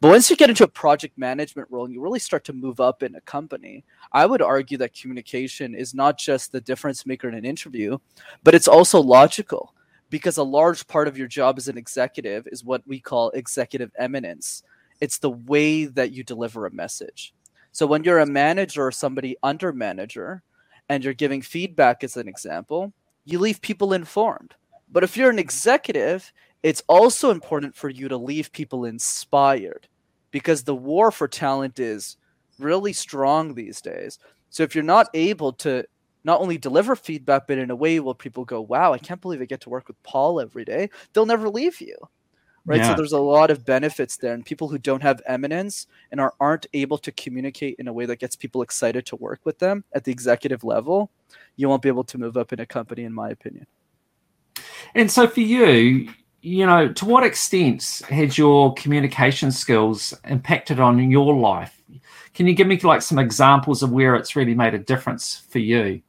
But 0.00 0.08
once 0.08 0.30
you 0.30 0.36
get 0.36 0.50
into 0.50 0.64
a 0.64 0.68
project 0.68 1.18
management 1.18 1.68
role 1.70 1.84
and 1.84 1.92
you 1.92 2.00
really 2.00 2.18
start 2.18 2.44
to 2.44 2.52
move 2.52 2.80
up 2.80 3.02
in 3.02 3.14
a 3.14 3.20
company, 3.22 3.84
I 4.12 4.26
would 4.26 4.42
argue 4.42 4.78
that 4.78 4.94
communication 4.94 5.74
is 5.74 5.94
not 5.94 6.18
just 6.18 6.52
the 6.52 6.60
difference 6.60 7.06
maker 7.06 7.28
in 7.28 7.34
an 7.34 7.44
interview, 7.44 7.98
but 8.42 8.54
it's 8.54 8.68
also 8.68 9.00
logical 9.00 9.74
because 10.10 10.36
a 10.36 10.42
large 10.42 10.86
part 10.86 11.08
of 11.08 11.18
your 11.18 11.28
job 11.28 11.58
as 11.58 11.68
an 11.68 11.78
executive 11.78 12.46
is 12.52 12.64
what 12.64 12.86
we 12.86 13.00
call 13.00 13.30
executive 13.30 13.90
eminence 13.98 14.62
it's 15.00 15.18
the 15.18 15.30
way 15.30 15.84
that 15.84 16.12
you 16.12 16.24
deliver 16.24 16.66
a 16.66 16.70
message. 16.70 17.34
So 17.72 17.86
when 17.86 18.04
you're 18.04 18.20
a 18.20 18.26
manager 18.26 18.86
or 18.86 18.92
somebody 18.92 19.36
under 19.42 19.72
manager 19.72 20.42
and 20.88 21.02
you're 21.02 21.14
giving 21.14 21.42
feedback 21.42 22.04
as 22.04 22.16
an 22.16 22.28
example, 22.28 22.92
you 23.24 23.38
leave 23.38 23.60
people 23.60 23.92
informed. 23.92 24.54
But 24.90 25.04
if 25.04 25.16
you're 25.16 25.30
an 25.30 25.38
executive, 25.38 26.32
it's 26.62 26.82
also 26.88 27.30
important 27.30 27.74
for 27.74 27.88
you 27.88 28.08
to 28.08 28.16
leave 28.16 28.52
people 28.52 28.84
inspired 28.84 29.88
because 30.30 30.64
the 30.64 30.74
war 30.74 31.10
for 31.10 31.28
talent 31.28 31.78
is 31.78 32.16
really 32.58 32.92
strong 32.92 33.54
these 33.54 33.80
days. 33.80 34.18
So 34.50 34.62
if 34.62 34.74
you're 34.74 34.84
not 34.84 35.08
able 35.14 35.52
to 35.54 35.84
not 36.24 36.40
only 36.40 36.56
deliver 36.56 36.96
feedback, 36.96 37.46
but 37.46 37.58
in 37.58 37.70
a 37.70 37.76
way 37.76 38.00
where 38.00 38.14
people 38.14 38.44
go, 38.44 38.60
wow, 38.60 38.92
I 38.92 38.98
can't 38.98 39.20
believe 39.20 39.42
I 39.42 39.44
get 39.44 39.60
to 39.62 39.70
work 39.70 39.88
with 39.88 40.02
Paul 40.02 40.40
every 40.40 40.64
day, 40.64 40.90
they'll 41.12 41.26
never 41.26 41.48
leave 41.48 41.80
you 41.80 41.96
right 42.66 42.80
yeah. 42.80 42.90
so 42.90 42.96
there's 42.96 43.12
a 43.12 43.18
lot 43.18 43.50
of 43.50 43.64
benefits 43.64 44.16
there 44.16 44.34
and 44.34 44.44
people 44.44 44.68
who 44.68 44.78
don't 44.78 45.02
have 45.02 45.20
eminence 45.26 45.86
and 46.10 46.20
are 46.20 46.34
aren't 46.40 46.66
able 46.72 46.98
to 46.98 47.12
communicate 47.12 47.76
in 47.78 47.88
a 47.88 47.92
way 47.92 48.06
that 48.06 48.18
gets 48.18 48.36
people 48.36 48.62
excited 48.62 49.04
to 49.06 49.16
work 49.16 49.40
with 49.44 49.58
them 49.58 49.84
at 49.94 50.04
the 50.04 50.12
executive 50.12 50.64
level 50.64 51.10
you 51.56 51.68
won't 51.68 51.82
be 51.82 51.88
able 51.88 52.04
to 52.04 52.18
move 52.18 52.36
up 52.36 52.52
in 52.52 52.60
a 52.60 52.66
company 52.66 53.04
in 53.04 53.12
my 53.12 53.30
opinion 53.30 53.66
and 54.94 55.10
so 55.10 55.26
for 55.26 55.40
you 55.40 56.08
you 56.42 56.66
know 56.66 56.92
to 56.92 57.04
what 57.04 57.24
extent 57.24 58.02
has 58.08 58.36
your 58.36 58.74
communication 58.74 59.50
skills 59.50 60.14
impacted 60.24 60.80
on 60.80 61.10
your 61.10 61.34
life 61.34 61.82
Can 62.34 62.48
you 62.48 62.54
give 62.54 62.66
me 62.66 62.78
like 62.80 63.00
some 63.00 63.18
examples 63.18 63.82
of 63.82 63.92
where 63.92 64.16
it's 64.16 64.34
really 64.34 64.54
made 64.54 64.74
a 64.74 64.78
difference 64.78 65.36
for 65.48 65.60
you? 65.60 66.02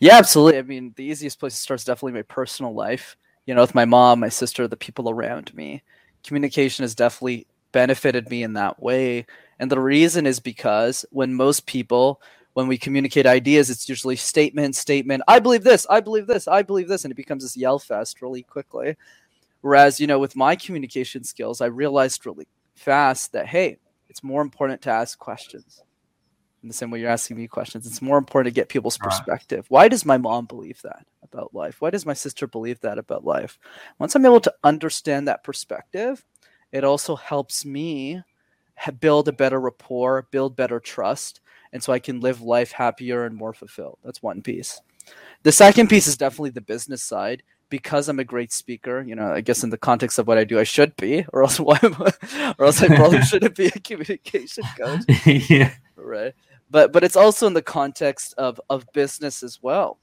Yeah, 0.00 0.16
absolutely. 0.16 0.58
I 0.58 0.62
mean, 0.62 0.94
the 0.96 1.04
easiest 1.04 1.38
place 1.38 1.54
to 1.54 1.60
start 1.60 1.80
is 1.80 1.84
definitely 1.84 2.12
my 2.12 2.22
personal 2.22 2.74
life. 2.74 3.16
You 3.46 3.54
know, 3.54 3.60
with 3.60 3.74
my 3.74 3.84
mom, 3.84 4.20
my 4.20 4.28
sister, 4.28 4.66
the 4.68 4.76
people 4.76 5.08
around 5.08 5.54
me. 5.54 5.82
Communication 6.24 6.82
has 6.82 6.94
definitely 6.94 7.46
benefited 7.72 8.28
me 8.28 8.42
in 8.42 8.54
that 8.54 8.82
way. 8.82 9.26
And 9.58 9.70
the 9.70 9.80
reason 9.80 10.26
is 10.26 10.40
because 10.40 11.04
when 11.10 11.34
most 11.34 11.66
people, 11.66 12.20
when 12.54 12.66
we 12.66 12.76
communicate 12.76 13.26
ideas, 13.26 13.70
it's 13.70 13.88
usually 13.88 14.16
statement, 14.16 14.74
statement, 14.74 15.22
I 15.28 15.38
believe 15.38 15.62
this, 15.62 15.86
I 15.88 16.00
believe 16.00 16.26
this, 16.26 16.48
I 16.48 16.62
believe 16.62 16.88
this, 16.88 17.04
and 17.04 17.12
it 17.12 17.16
becomes 17.16 17.42
this 17.42 17.56
yell 17.56 17.78
fest 17.78 18.20
really 18.20 18.42
quickly. 18.42 18.96
Whereas, 19.60 20.00
you 20.00 20.06
know, 20.06 20.18
with 20.18 20.36
my 20.36 20.56
communication 20.56 21.22
skills, 21.24 21.60
I 21.60 21.66
realized 21.66 22.26
really 22.26 22.48
fast 22.74 23.32
that, 23.32 23.46
hey, 23.46 23.78
it's 24.08 24.24
more 24.24 24.42
important 24.42 24.82
to 24.82 24.90
ask 24.90 25.18
questions 25.18 25.82
in 26.62 26.68
the 26.68 26.74
same 26.74 26.90
way 26.90 27.00
you're 27.00 27.10
asking 27.10 27.36
me 27.36 27.46
questions. 27.46 27.86
It's 27.86 28.02
more 28.02 28.18
important 28.18 28.52
to 28.52 28.58
get 28.58 28.68
people's 28.68 28.98
perspective. 28.98 29.58
Right. 29.58 29.70
Why 29.70 29.88
does 29.88 30.04
my 30.04 30.18
mom 30.18 30.46
believe 30.46 30.80
that 30.82 31.06
about 31.22 31.54
life? 31.54 31.80
Why 31.80 31.90
does 31.90 32.06
my 32.06 32.14
sister 32.14 32.46
believe 32.46 32.80
that 32.80 32.98
about 32.98 33.24
life? 33.24 33.58
Once 33.98 34.14
I'm 34.14 34.24
able 34.24 34.40
to 34.40 34.54
understand 34.64 35.28
that 35.28 35.44
perspective, 35.44 36.24
it 36.72 36.82
also 36.82 37.14
helps 37.14 37.64
me 37.64 38.22
build 39.00 39.28
a 39.28 39.32
better 39.32 39.60
rapport, 39.60 40.28
build 40.30 40.56
better 40.56 40.80
trust, 40.80 41.40
and 41.72 41.82
so 41.82 41.92
I 41.92 41.98
can 41.98 42.20
live 42.20 42.40
life 42.40 42.72
happier 42.72 43.24
and 43.24 43.36
more 43.36 43.52
fulfilled. 43.52 43.98
That's 44.04 44.22
one 44.22 44.42
piece. 44.42 44.80
The 45.44 45.52
second 45.52 45.88
piece 45.88 46.06
is 46.06 46.16
definitely 46.16 46.50
the 46.50 46.60
business 46.60 47.02
side. 47.02 47.42
Because 47.68 48.08
I'm 48.08 48.20
a 48.20 48.24
great 48.24 48.52
speaker, 48.52 49.02
you 49.02 49.16
know, 49.16 49.32
I 49.32 49.40
guess 49.40 49.64
in 49.64 49.70
the 49.70 49.78
context 49.78 50.18
of 50.18 50.26
what 50.28 50.38
I 50.38 50.44
do, 50.44 50.58
I 50.60 50.64
should 50.64 50.94
be, 50.96 51.26
or 51.32 51.42
else 51.42 51.58
why, 51.60 51.78
or 52.58 52.66
else 52.66 52.82
I 52.82 52.94
probably 52.94 53.22
shouldn't 53.30 53.56
be 53.56 53.66
a 53.66 53.70
communication 53.70 54.64
coach. 54.78 55.02
yeah. 55.50 55.72
Right 55.96 56.34
but 56.70 56.92
but 56.92 57.04
it's 57.04 57.16
also 57.16 57.46
in 57.46 57.54
the 57.54 57.62
context 57.62 58.34
of 58.38 58.60
of 58.70 58.86
business 58.92 59.42
as 59.42 59.62
well 59.62 59.98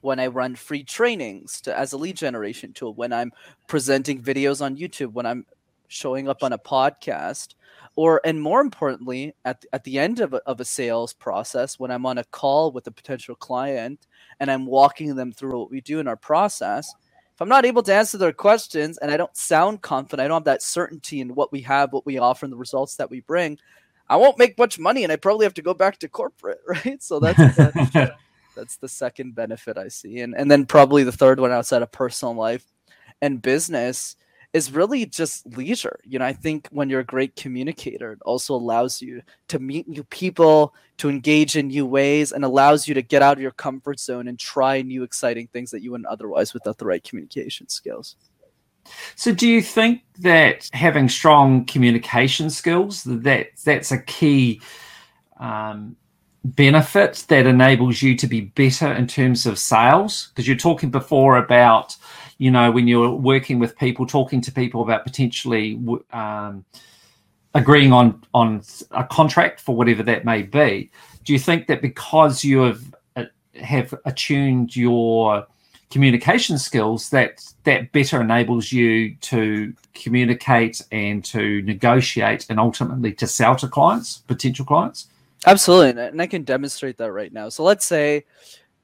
when 0.00 0.18
i 0.18 0.26
run 0.26 0.54
free 0.54 0.82
trainings 0.82 1.60
to 1.60 1.76
as 1.76 1.92
a 1.92 1.96
lead 1.96 2.16
generation 2.16 2.72
tool 2.72 2.94
when 2.94 3.12
i'm 3.12 3.32
presenting 3.66 4.22
videos 4.22 4.62
on 4.62 4.76
youtube 4.76 5.12
when 5.12 5.26
i'm 5.26 5.44
showing 5.88 6.28
up 6.28 6.42
on 6.42 6.52
a 6.52 6.58
podcast 6.58 7.54
or 7.96 8.20
and 8.24 8.40
more 8.40 8.60
importantly 8.60 9.34
at, 9.44 9.64
at 9.72 9.84
the 9.84 9.98
end 9.98 10.20
of 10.20 10.34
a, 10.34 10.38
of 10.46 10.60
a 10.60 10.64
sales 10.64 11.12
process 11.12 11.78
when 11.78 11.90
i'm 11.90 12.06
on 12.06 12.18
a 12.18 12.24
call 12.24 12.72
with 12.72 12.86
a 12.86 12.90
potential 12.92 13.34
client 13.34 14.06
and 14.40 14.50
i'm 14.50 14.66
walking 14.66 15.14
them 15.14 15.32
through 15.32 15.58
what 15.58 15.70
we 15.70 15.80
do 15.80 16.00
in 16.00 16.08
our 16.08 16.16
process 16.16 16.94
if 17.34 17.40
i'm 17.42 17.48
not 17.48 17.66
able 17.66 17.82
to 17.82 17.94
answer 17.94 18.18
their 18.18 18.32
questions 18.32 18.98
and 18.98 19.10
i 19.10 19.16
don't 19.16 19.36
sound 19.36 19.82
confident 19.82 20.24
i 20.24 20.28
don't 20.28 20.40
have 20.40 20.44
that 20.44 20.62
certainty 20.62 21.20
in 21.20 21.34
what 21.34 21.52
we 21.52 21.60
have 21.62 21.92
what 21.92 22.06
we 22.06 22.18
offer 22.18 22.46
and 22.46 22.52
the 22.52 22.56
results 22.58 22.96
that 22.96 23.10
we 23.10 23.20
bring 23.20 23.58
I 24.08 24.16
won't 24.16 24.38
make 24.38 24.58
much 24.58 24.78
money 24.78 25.04
and 25.04 25.12
I 25.12 25.16
probably 25.16 25.46
have 25.46 25.54
to 25.54 25.62
go 25.62 25.74
back 25.74 25.98
to 26.00 26.08
corporate, 26.08 26.60
right? 26.68 27.02
So 27.02 27.20
that's 27.20 27.46
the, 27.56 27.74
that's 28.56 28.76
the 28.78 28.88
second 28.88 29.34
benefit 29.34 29.78
I 29.78 29.88
see. 29.88 30.20
And 30.20 30.34
and 30.36 30.50
then 30.50 30.66
probably 30.66 31.04
the 31.04 31.12
third 31.12 31.40
one 31.40 31.52
outside 31.52 31.82
of 31.82 31.92
personal 31.92 32.34
life 32.34 32.66
and 33.22 33.42
business 33.42 34.16
is 34.54 34.70
really 34.70 35.04
just 35.04 35.44
leisure. 35.58 35.98
You 36.04 36.20
know, 36.20 36.24
I 36.24 36.32
think 36.32 36.68
when 36.70 36.88
you're 36.88 37.00
a 37.00 37.04
great 37.04 37.34
communicator, 37.34 38.12
it 38.12 38.22
also 38.24 38.54
allows 38.54 39.02
you 39.02 39.20
to 39.48 39.58
meet 39.58 39.88
new 39.88 40.04
people, 40.04 40.72
to 40.98 41.10
engage 41.10 41.56
in 41.56 41.66
new 41.66 41.84
ways, 41.84 42.30
and 42.30 42.44
allows 42.44 42.86
you 42.86 42.94
to 42.94 43.02
get 43.02 43.20
out 43.20 43.36
of 43.36 43.42
your 43.42 43.50
comfort 43.50 43.98
zone 43.98 44.28
and 44.28 44.38
try 44.38 44.80
new 44.80 45.02
exciting 45.02 45.48
things 45.48 45.72
that 45.72 45.82
you 45.82 45.90
wouldn't 45.90 46.06
otherwise 46.06 46.54
without 46.54 46.78
the 46.78 46.86
right 46.86 47.02
communication 47.02 47.68
skills. 47.68 48.14
So, 49.16 49.32
do 49.32 49.48
you 49.48 49.60
think 49.60 50.02
that 50.20 50.68
having 50.72 51.08
strong 51.08 51.64
communication 51.64 52.48
skills 52.48 53.02
that 53.04 53.48
that's 53.64 53.90
a 53.90 53.98
key 54.02 54.60
um, 55.40 55.96
benefit 56.44 57.24
that 57.28 57.46
enables 57.46 58.02
you 58.02 58.16
to 58.16 58.26
be 58.26 58.42
better 58.42 58.92
in 58.92 59.06
terms 59.06 59.46
of 59.46 59.58
sales? 59.58 60.28
Because 60.28 60.46
you're 60.46 60.56
talking 60.56 60.90
before 60.90 61.36
about, 61.38 61.96
you 62.38 62.50
know, 62.50 62.70
when 62.70 62.86
you're 62.86 63.10
working 63.10 63.58
with 63.58 63.76
people, 63.78 64.06
talking 64.06 64.40
to 64.42 64.52
people 64.52 64.82
about 64.82 65.04
potentially 65.04 65.80
um, 66.12 66.64
agreeing 67.54 67.92
on 67.92 68.22
on 68.34 68.62
a 68.90 69.04
contract 69.04 69.60
for 69.60 69.74
whatever 69.74 70.02
that 70.02 70.24
may 70.24 70.42
be. 70.42 70.90
Do 71.24 71.32
you 71.32 71.38
think 71.38 71.66
that 71.68 71.80
because 71.80 72.44
you 72.44 72.60
have 72.60 72.94
uh, 73.16 73.24
have 73.62 73.94
attuned 74.04 74.76
your 74.76 75.46
communication 75.90 76.58
skills 76.58 77.10
that 77.10 77.44
that 77.62 77.92
better 77.92 78.20
enables 78.20 78.72
you 78.72 79.14
to 79.16 79.72
communicate 79.94 80.82
and 80.90 81.24
to 81.24 81.62
negotiate 81.62 82.46
and 82.50 82.58
ultimately 82.58 83.12
to 83.12 83.28
sell 83.28 83.54
to 83.54 83.68
clients 83.68 84.18
potential 84.26 84.64
clients 84.64 85.06
absolutely 85.46 86.02
and 86.02 86.20
i 86.20 86.26
can 86.26 86.42
demonstrate 86.42 86.96
that 86.96 87.12
right 87.12 87.32
now 87.32 87.48
so 87.48 87.62
let's 87.62 87.84
say 87.84 88.24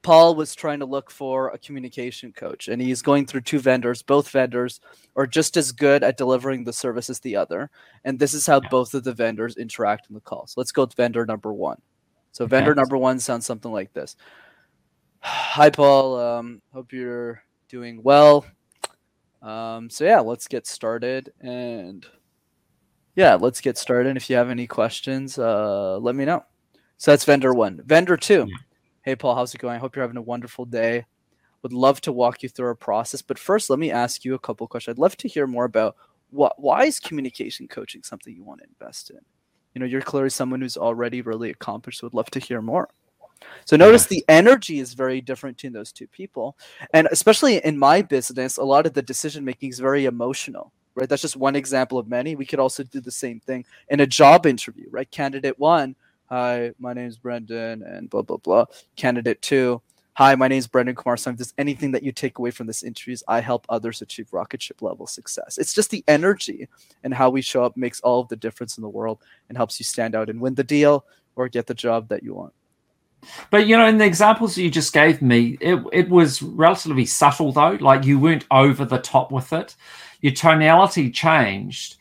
paul 0.01 0.35
was 0.35 0.55
trying 0.55 0.79
to 0.79 0.85
look 0.85 1.11
for 1.11 1.49
a 1.49 1.57
communication 1.57 2.31
coach 2.31 2.67
and 2.67 2.81
he's 2.81 3.01
going 3.01 3.25
through 3.25 3.41
two 3.41 3.59
vendors 3.59 4.01
both 4.01 4.29
vendors 4.29 4.79
are 5.15 5.27
just 5.27 5.57
as 5.57 5.71
good 5.71 6.03
at 6.03 6.17
delivering 6.17 6.63
the 6.63 6.73
service 6.73 7.09
as 7.09 7.19
the 7.19 7.35
other 7.35 7.69
and 8.03 8.17
this 8.17 8.33
is 8.33 8.47
how 8.47 8.59
both 8.59 8.93
of 8.93 9.03
the 9.03 9.13
vendors 9.13 9.57
interact 9.57 10.07
in 10.09 10.15
the 10.15 10.21
call 10.21 10.47
so 10.47 10.55
let's 10.57 10.71
go 10.71 10.83
with 10.83 10.93
vendor 10.95 11.25
number 11.25 11.53
one 11.53 11.79
so 12.31 12.45
okay. 12.45 12.49
vendor 12.49 12.73
number 12.73 12.97
one 12.97 13.19
sounds 13.19 13.45
something 13.45 13.71
like 13.71 13.93
this 13.93 14.15
Hi, 15.23 15.69
Paul. 15.69 16.19
Um, 16.19 16.61
hope 16.73 16.91
you're 16.91 17.43
doing 17.69 18.01
well. 18.01 18.45
Um, 19.41 19.89
so 19.89 20.03
yeah, 20.03 20.19
let's 20.19 20.47
get 20.47 20.65
started. 20.65 21.31
And 21.39 22.05
yeah, 23.15 23.35
let's 23.35 23.61
get 23.61 23.77
started. 23.77 24.17
If 24.17 24.29
you 24.29 24.35
have 24.35 24.49
any 24.49 24.65
questions, 24.65 25.37
uh, 25.37 25.99
let 25.99 26.15
me 26.15 26.25
know. 26.25 26.43
So 27.01 27.09
that's 27.09 27.25
vendor 27.25 27.51
one. 27.51 27.81
Vendor 27.83 28.15
two. 28.15 28.45
Yeah. 28.47 28.57
Hey, 29.01 29.15
Paul, 29.15 29.33
how's 29.33 29.55
it 29.55 29.57
going? 29.57 29.75
I 29.75 29.79
hope 29.79 29.95
you're 29.95 30.03
having 30.03 30.17
a 30.17 30.21
wonderful 30.21 30.65
day. 30.65 31.07
Would 31.63 31.73
love 31.73 31.99
to 32.01 32.11
walk 32.11 32.43
you 32.43 32.49
through 32.49 32.67
our 32.67 32.75
process, 32.75 33.23
but 33.23 33.39
first, 33.39 33.71
let 33.71 33.79
me 33.79 33.89
ask 33.89 34.23
you 34.23 34.35
a 34.35 34.39
couple 34.39 34.67
questions. 34.67 34.93
I'd 34.93 35.01
love 35.01 35.17
to 35.17 35.27
hear 35.27 35.47
more 35.47 35.65
about 35.65 35.95
what 36.29 36.61
why 36.61 36.83
is 36.83 36.99
communication 36.99 37.67
coaching 37.67 38.03
something 38.03 38.35
you 38.35 38.43
want 38.43 38.61
to 38.61 38.67
invest 38.67 39.09
in? 39.09 39.17
You 39.73 39.79
know, 39.79 39.87
you're 39.87 40.03
clearly 40.03 40.29
someone 40.29 40.61
who's 40.61 40.77
already 40.77 41.23
really 41.23 41.49
accomplished. 41.49 42.01
So 42.01 42.05
would 42.05 42.13
love 42.13 42.29
to 42.29 42.39
hear 42.39 42.61
more. 42.61 42.87
So 43.65 43.75
notice 43.75 44.05
the 44.05 44.23
energy 44.29 44.77
is 44.77 44.93
very 44.93 45.21
different 45.21 45.57
between 45.57 45.73
those 45.73 45.91
two 45.91 46.05
people. 46.05 46.55
And 46.93 47.07
especially 47.11 47.65
in 47.65 47.79
my 47.79 48.03
business, 48.03 48.57
a 48.57 48.63
lot 48.63 48.85
of 48.85 48.93
the 48.93 49.01
decision 49.01 49.43
making 49.43 49.71
is 49.71 49.79
very 49.79 50.05
emotional, 50.05 50.71
right? 50.93 51.09
That's 51.09 51.23
just 51.23 51.35
one 51.35 51.55
example 51.55 51.97
of 51.97 52.07
many. 52.07 52.35
We 52.35 52.45
could 52.45 52.59
also 52.59 52.83
do 52.83 53.01
the 53.01 53.09
same 53.09 53.39
thing 53.39 53.65
in 53.89 54.01
a 54.01 54.05
job 54.05 54.45
interview, 54.45 54.85
right? 54.91 55.09
Candidate 55.09 55.57
one, 55.57 55.95
hi, 56.31 56.71
my 56.79 56.93
name 56.93 57.07
is 57.07 57.17
Brendan, 57.17 57.83
and 57.83 58.09
blah, 58.09 58.21
blah, 58.21 58.37
blah. 58.37 58.65
Candidate 58.95 59.41
two, 59.41 59.81
hi, 60.13 60.33
my 60.33 60.47
name 60.47 60.59
is 60.59 60.67
Brendan 60.67 60.95
Kumar. 60.95 61.17
So 61.17 61.29
if 61.29 61.37
there's 61.37 61.53
anything 61.57 61.91
that 61.91 62.03
you 62.03 62.13
take 62.13 62.39
away 62.39 62.51
from 62.51 62.67
this 62.67 62.83
interview 62.83 63.13
is 63.13 63.23
I 63.27 63.41
help 63.41 63.65
others 63.67 64.01
achieve 64.01 64.31
rocket 64.31 64.61
ship 64.61 64.81
level 64.81 65.07
success. 65.07 65.57
It's 65.57 65.73
just 65.73 65.89
the 65.89 66.05
energy 66.07 66.69
and 67.03 67.13
how 67.13 67.29
we 67.29 67.41
show 67.41 67.65
up 67.65 67.75
makes 67.75 67.99
all 67.99 68.21
of 68.21 68.29
the 68.29 68.37
difference 68.37 68.77
in 68.77 68.81
the 68.81 68.89
world 68.89 69.19
and 69.49 69.57
helps 69.57 69.77
you 69.77 69.83
stand 69.83 70.15
out 70.15 70.29
and 70.29 70.39
win 70.39 70.55
the 70.55 70.63
deal 70.63 71.05
or 71.35 71.49
get 71.49 71.67
the 71.67 71.73
job 71.73 72.07
that 72.07 72.23
you 72.23 72.33
want. 72.33 72.53
But 73.51 73.67
you 73.67 73.77
know, 73.77 73.85
in 73.85 73.97
the 73.97 74.05
examples 74.05 74.55
that 74.55 74.63
you 74.63 74.71
just 74.71 74.93
gave 74.93 75.21
me, 75.21 75.57
it, 75.59 75.83
it 75.91 76.09
was 76.09 76.41
relatively 76.41 77.05
subtle 77.05 77.51
though. 77.51 77.77
Like 77.81 78.05
you 78.05 78.17
weren't 78.17 78.45
over 78.49 78.85
the 78.85 78.97
top 78.99 79.33
with 79.33 79.51
it. 79.51 79.75
Your 80.21 80.33
tonality 80.33 81.11
changed, 81.11 81.97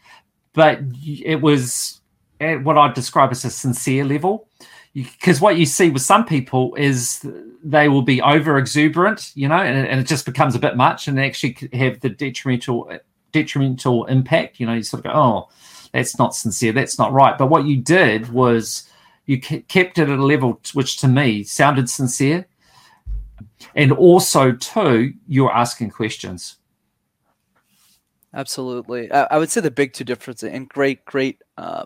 but 0.55 0.79
it 1.05 1.43
was 1.43 2.00
at 2.41 2.65
what 2.65 2.79
I'd 2.79 2.95
describe 2.95 3.31
as 3.31 3.45
a 3.45 3.51
sincere 3.51 4.05
level. 4.05 4.49
Because 4.93 5.41
what 5.41 5.57
you 5.57 5.67
see 5.67 5.89
with 5.89 6.03
some 6.03 6.25
people 6.25 6.75
is 6.75 7.25
they 7.63 7.89
will 7.89 8.03
be 8.03 8.21
over 8.21 8.59
exuberant, 8.59 9.31
you 9.37 9.47
know, 9.47 9.59
and, 9.59 9.87
and 9.87 10.01
it 10.01 10.09
just 10.09 10.27
becomes 10.27 10.57
a 10.57 10.59
bit 10.59 10.77
much, 10.77 11.07
and 11.07 11.21
actually 11.21 11.57
have 11.73 12.01
the 12.01 12.09
detrimental 12.09 12.91
detrimental 13.31 14.07
impact. 14.07 14.59
You 14.59 14.67
know, 14.67 14.75
you 14.75 14.83
sort 14.83 15.05
of 15.07 15.13
go, 15.13 15.17
"Oh, 15.17 15.49
that's 15.93 16.19
not 16.19 16.35
sincere. 16.35 16.73
That's 16.73 16.99
not 16.99 17.13
right." 17.13 17.39
But 17.39 17.51
what 17.51 17.67
you 17.67 17.77
did 17.77 18.33
was 18.33 18.91
you 19.31 19.41
kept 19.41 19.99
it 19.99 20.09
at 20.09 20.19
a 20.19 20.25
level 20.25 20.61
which 20.73 20.97
to 20.97 21.07
me 21.07 21.45
sounded 21.45 21.89
sincere 21.89 22.47
and 23.77 23.93
also 23.93 24.51
too 24.53 25.13
you're 25.29 25.53
asking 25.53 25.89
questions 25.89 26.57
absolutely 28.35 29.11
i, 29.13 29.39
would 29.39 29.49
say 29.49 29.61
the 29.61 29.71
big 29.71 29.93
two 29.93 30.03
differences 30.03 30.51
and 30.53 30.69
great 30.69 31.05
great 31.05 31.41
uh, 31.59 31.85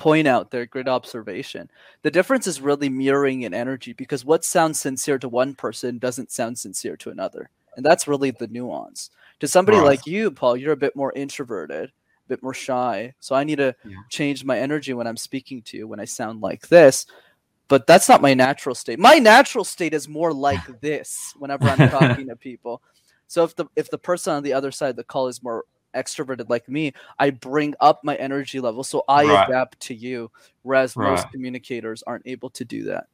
point 0.00 0.26
out 0.26 0.50
their 0.50 0.66
great 0.66 0.88
observation 0.88 1.70
the 2.02 2.10
difference 2.10 2.46
is 2.46 2.60
really 2.60 2.88
mirroring 2.88 3.42
in 3.42 3.52
energy 3.52 3.92
because 3.92 4.24
what 4.24 4.44
sounds 4.44 4.80
sincere 4.80 5.18
to 5.18 5.28
one 5.28 5.54
person 5.54 5.98
doesn't 5.98 6.32
sound 6.32 6.58
sincere 6.58 6.96
to 6.96 7.10
another 7.10 7.50
and 7.76 7.84
that's 7.84 8.08
really 8.08 8.30
the 8.30 8.48
nuance 8.48 9.10
to 9.38 9.46
somebody 9.46 9.76
right. 9.76 9.84
like 9.84 10.06
you 10.06 10.30
paul 10.30 10.56
you're 10.56 10.72
a 10.72 10.76
bit 10.76 10.96
more 10.96 11.12
introverted 11.14 11.90
a 11.90 12.28
bit 12.28 12.42
more 12.42 12.54
shy. 12.54 13.12
So 13.20 13.34
I 13.34 13.44
need 13.44 13.56
to 13.56 13.74
yeah. 13.84 13.96
change 14.08 14.44
my 14.44 14.58
energy 14.58 14.94
when 14.94 15.06
I'm 15.06 15.16
speaking 15.16 15.62
to 15.62 15.76
you 15.76 15.88
when 15.88 16.00
I 16.00 16.04
sound 16.04 16.40
like 16.40 16.68
this. 16.68 17.06
But 17.68 17.86
that's 17.86 18.08
not 18.08 18.22
my 18.22 18.34
natural 18.34 18.74
state. 18.74 18.98
My 18.98 19.16
natural 19.16 19.64
state 19.64 19.94
is 19.94 20.08
more 20.08 20.32
like 20.32 20.60
this 20.80 21.34
whenever 21.38 21.68
I'm 21.68 21.88
talking 21.90 22.28
to 22.28 22.36
people. 22.36 22.82
So 23.26 23.44
if 23.44 23.54
the 23.54 23.66
if 23.76 23.90
the 23.90 23.98
person 23.98 24.34
on 24.34 24.42
the 24.42 24.52
other 24.52 24.72
side 24.72 24.90
of 24.90 24.96
the 24.96 25.04
call 25.04 25.28
is 25.28 25.42
more 25.42 25.64
extroverted 25.94 26.48
like 26.48 26.68
me, 26.68 26.92
I 27.18 27.30
bring 27.30 27.74
up 27.80 28.00
my 28.04 28.16
energy 28.16 28.60
level 28.60 28.84
so 28.84 29.04
I 29.08 29.24
Right. 29.24 29.48
adapt 29.48 29.80
to 29.80 29.94
you, 29.94 30.30
whereas 30.62 30.96
most 30.96 31.30
communicators 31.30 32.02
aren't 32.06 32.26
able 32.26 32.50
to 32.50 32.64
do 32.64 32.84
that. 32.84 33.06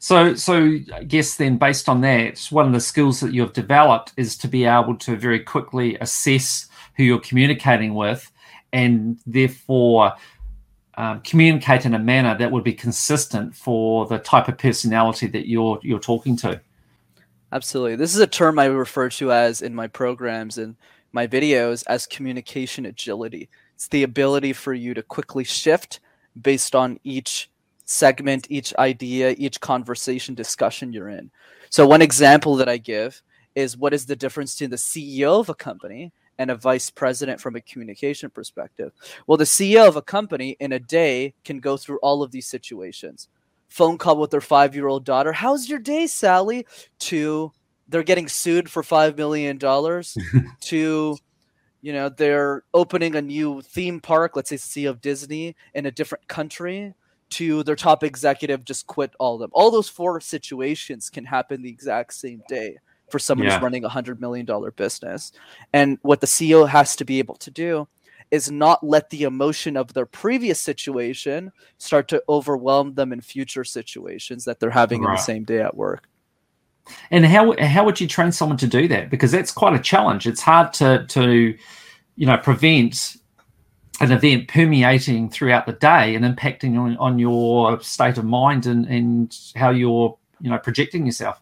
So, 0.00 0.34
so 0.34 0.78
I 0.94 1.04
guess 1.04 1.36
then, 1.36 1.56
based 1.56 1.88
on 1.88 2.00
that, 2.02 2.38
one 2.50 2.66
of 2.66 2.72
the 2.72 2.80
skills 2.80 3.20
that 3.20 3.32
you've 3.32 3.52
developed 3.52 4.12
is 4.16 4.36
to 4.38 4.48
be 4.48 4.64
able 4.64 4.96
to 4.98 5.16
very 5.16 5.40
quickly 5.40 5.96
assess 5.96 6.68
who 6.96 7.04
you're 7.04 7.20
communicating 7.20 7.94
with, 7.94 8.30
and 8.72 9.18
therefore 9.26 10.14
um, 10.96 11.20
communicate 11.22 11.86
in 11.86 11.94
a 11.94 11.98
manner 11.98 12.36
that 12.36 12.50
would 12.50 12.64
be 12.64 12.74
consistent 12.74 13.54
for 13.54 14.06
the 14.06 14.18
type 14.18 14.48
of 14.48 14.58
personality 14.58 15.26
that 15.28 15.48
you're 15.48 15.78
you're 15.82 16.00
talking 16.00 16.36
to. 16.38 16.60
Absolutely. 17.50 17.96
This 17.96 18.14
is 18.14 18.20
a 18.20 18.26
term 18.26 18.58
I 18.58 18.66
refer 18.66 19.08
to 19.10 19.32
as 19.32 19.62
in 19.62 19.74
my 19.74 19.86
programs 19.86 20.58
and 20.58 20.76
my 21.18 21.26
videos 21.26 21.82
as 21.88 22.06
communication 22.06 22.86
agility. 22.86 23.48
It's 23.74 23.88
the 23.88 24.04
ability 24.04 24.52
for 24.52 24.72
you 24.72 24.94
to 24.94 25.02
quickly 25.02 25.42
shift 25.42 25.98
based 26.40 26.76
on 26.76 27.00
each 27.02 27.50
segment, 27.86 28.46
each 28.50 28.72
idea, 28.76 29.34
each 29.36 29.60
conversation 29.60 30.36
discussion 30.36 30.92
you're 30.92 31.08
in. 31.08 31.32
So, 31.70 31.88
one 31.88 32.02
example 32.02 32.54
that 32.54 32.68
I 32.68 32.76
give 32.76 33.20
is 33.56 33.76
what 33.76 33.92
is 33.92 34.06
the 34.06 34.14
difference 34.14 34.54
between 34.54 34.70
the 34.70 34.76
CEO 34.76 35.40
of 35.40 35.48
a 35.48 35.56
company 35.56 36.12
and 36.38 36.52
a 36.52 36.54
vice 36.54 36.88
president 36.88 37.40
from 37.40 37.56
a 37.56 37.60
communication 37.62 38.30
perspective? 38.30 38.92
Well, 39.26 39.38
the 39.38 39.52
CEO 39.56 39.88
of 39.88 39.96
a 39.96 40.02
company 40.02 40.56
in 40.60 40.70
a 40.70 40.78
day 40.78 41.34
can 41.44 41.58
go 41.58 41.76
through 41.76 41.98
all 41.98 42.22
of 42.22 42.30
these 42.30 42.46
situations. 42.46 43.26
Phone 43.66 43.98
call 43.98 44.18
with 44.18 44.30
their 44.30 44.40
five 44.40 44.76
year 44.76 44.86
old 44.86 45.04
daughter. 45.04 45.32
How's 45.32 45.68
your 45.68 45.80
day, 45.80 46.06
Sally? 46.06 46.64
To 47.10 47.50
they're 47.88 48.02
getting 48.02 48.28
sued 48.28 48.70
for 48.70 48.82
$5 48.82 49.16
million 49.16 49.58
to 50.60 51.16
you 51.80 51.92
know 51.92 52.08
they're 52.08 52.64
opening 52.74 53.14
a 53.14 53.22
new 53.22 53.62
theme 53.62 54.00
park 54.00 54.34
let's 54.34 54.50
say 54.50 54.56
sea 54.56 54.86
of 54.86 55.00
disney 55.00 55.54
in 55.74 55.86
a 55.86 55.90
different 55.92 56.26
country 56.26 56.92
to 57.30 57.62
their 57.62 57.76
top 57.76 58.02
executive 58.02 58.64
just 58.64 58.86
quit 58.86 59.12
all 59.18 59.34
of 59.34 59.40
them. 59.40 59.50
All 59.52 59.70
those 59.70 59.88
four 59.88 60.20
situations 60.20 61.10
can 61.10 61.24
happen 61.24 61.62
the 61.62 61.68
exact 61.68 62.14
same 62.14 62.42
day 62.48 62.78
for 63.10 63.18
someone 63.18 63.46
Yeah. 63.46 63.54
who's 63.54 63.62
running 63.62 63.84
a 63.84 63.88
hundred 63.88 64.20
million 64.20 64.46
dollar 64.46 64.70
business. 64.70 65.32
And 65.72 65.98
what 66.02 66.20
the 66.20 66.26
ceo 66.26 66.68
has 66.68 66.96
to 66.96 67.04
be 67.04 67.18
able 67.18 67.36
to 67.36 67.50
do 67.50 67.88
is 68.30 68.50
not 68.50 68.84
let 68.84 69.08
the 69.10 69.22
emotion 69.22 69.76
of 69.76 69.94
their 69.94 70.04
previous 70.06 70.60
situation 70.60 71.50
start 71.78 72.08
to 72.08 72.22
overwhelm 72.28 72.94
them 72.94 73.12
in 73.12 73.20
future 73.20 73.64
situations 73.64 74.44
that 74.44 74.60
they're 74.60 74.70
having 74.70 75.02
in 75.02 75.10
the 75.10 75.16
same 75.16 75.44
day 75.44 75.60
at 75.60 75.76
work 75.76 76.08
And 77.10 77.24
how 77.26 77.54
how 77.58 77.84
would 77.84 78.00
you 78.00 78.06
train 78.06 78.32
someone 78.32 78.58
to 78.58 78.66
do 78.66 78.88
that? 78.88 79.10
Because 79.10 79.32
that's 79.32 79.52
quite 79.52 79.74
a 79.74 79.78
challenge. 79.78 80.26
It's 80.26 80.40
hard 80.40 80.72
to 80.74 81.06
to 81.08 81.56
you 82.16 82.26
know 82.26 82.36
prevent 82.36 83.16
an 84.00 84.12
event 84.12 84.48
permeating 84.48 85.28
throughout 85.28 85.66
the 85.66 85.72
day 85.72 86.14
and 86.14 86.24
impacting 86.24 86.78
on, 86.78 86.96
on 86.98 87.18
your 87.18 87.80
state 87.80 88.16
of 88.16 88.24
mind 88.24 88.64
and, 88.66 88.86
and 88.86 89.36
how 89.56 89.70
you're 89.70 90.16
you 90.40 90.50
know 90.50 90.58
projecting 90.58 91.06
yourself. 91.06 91.40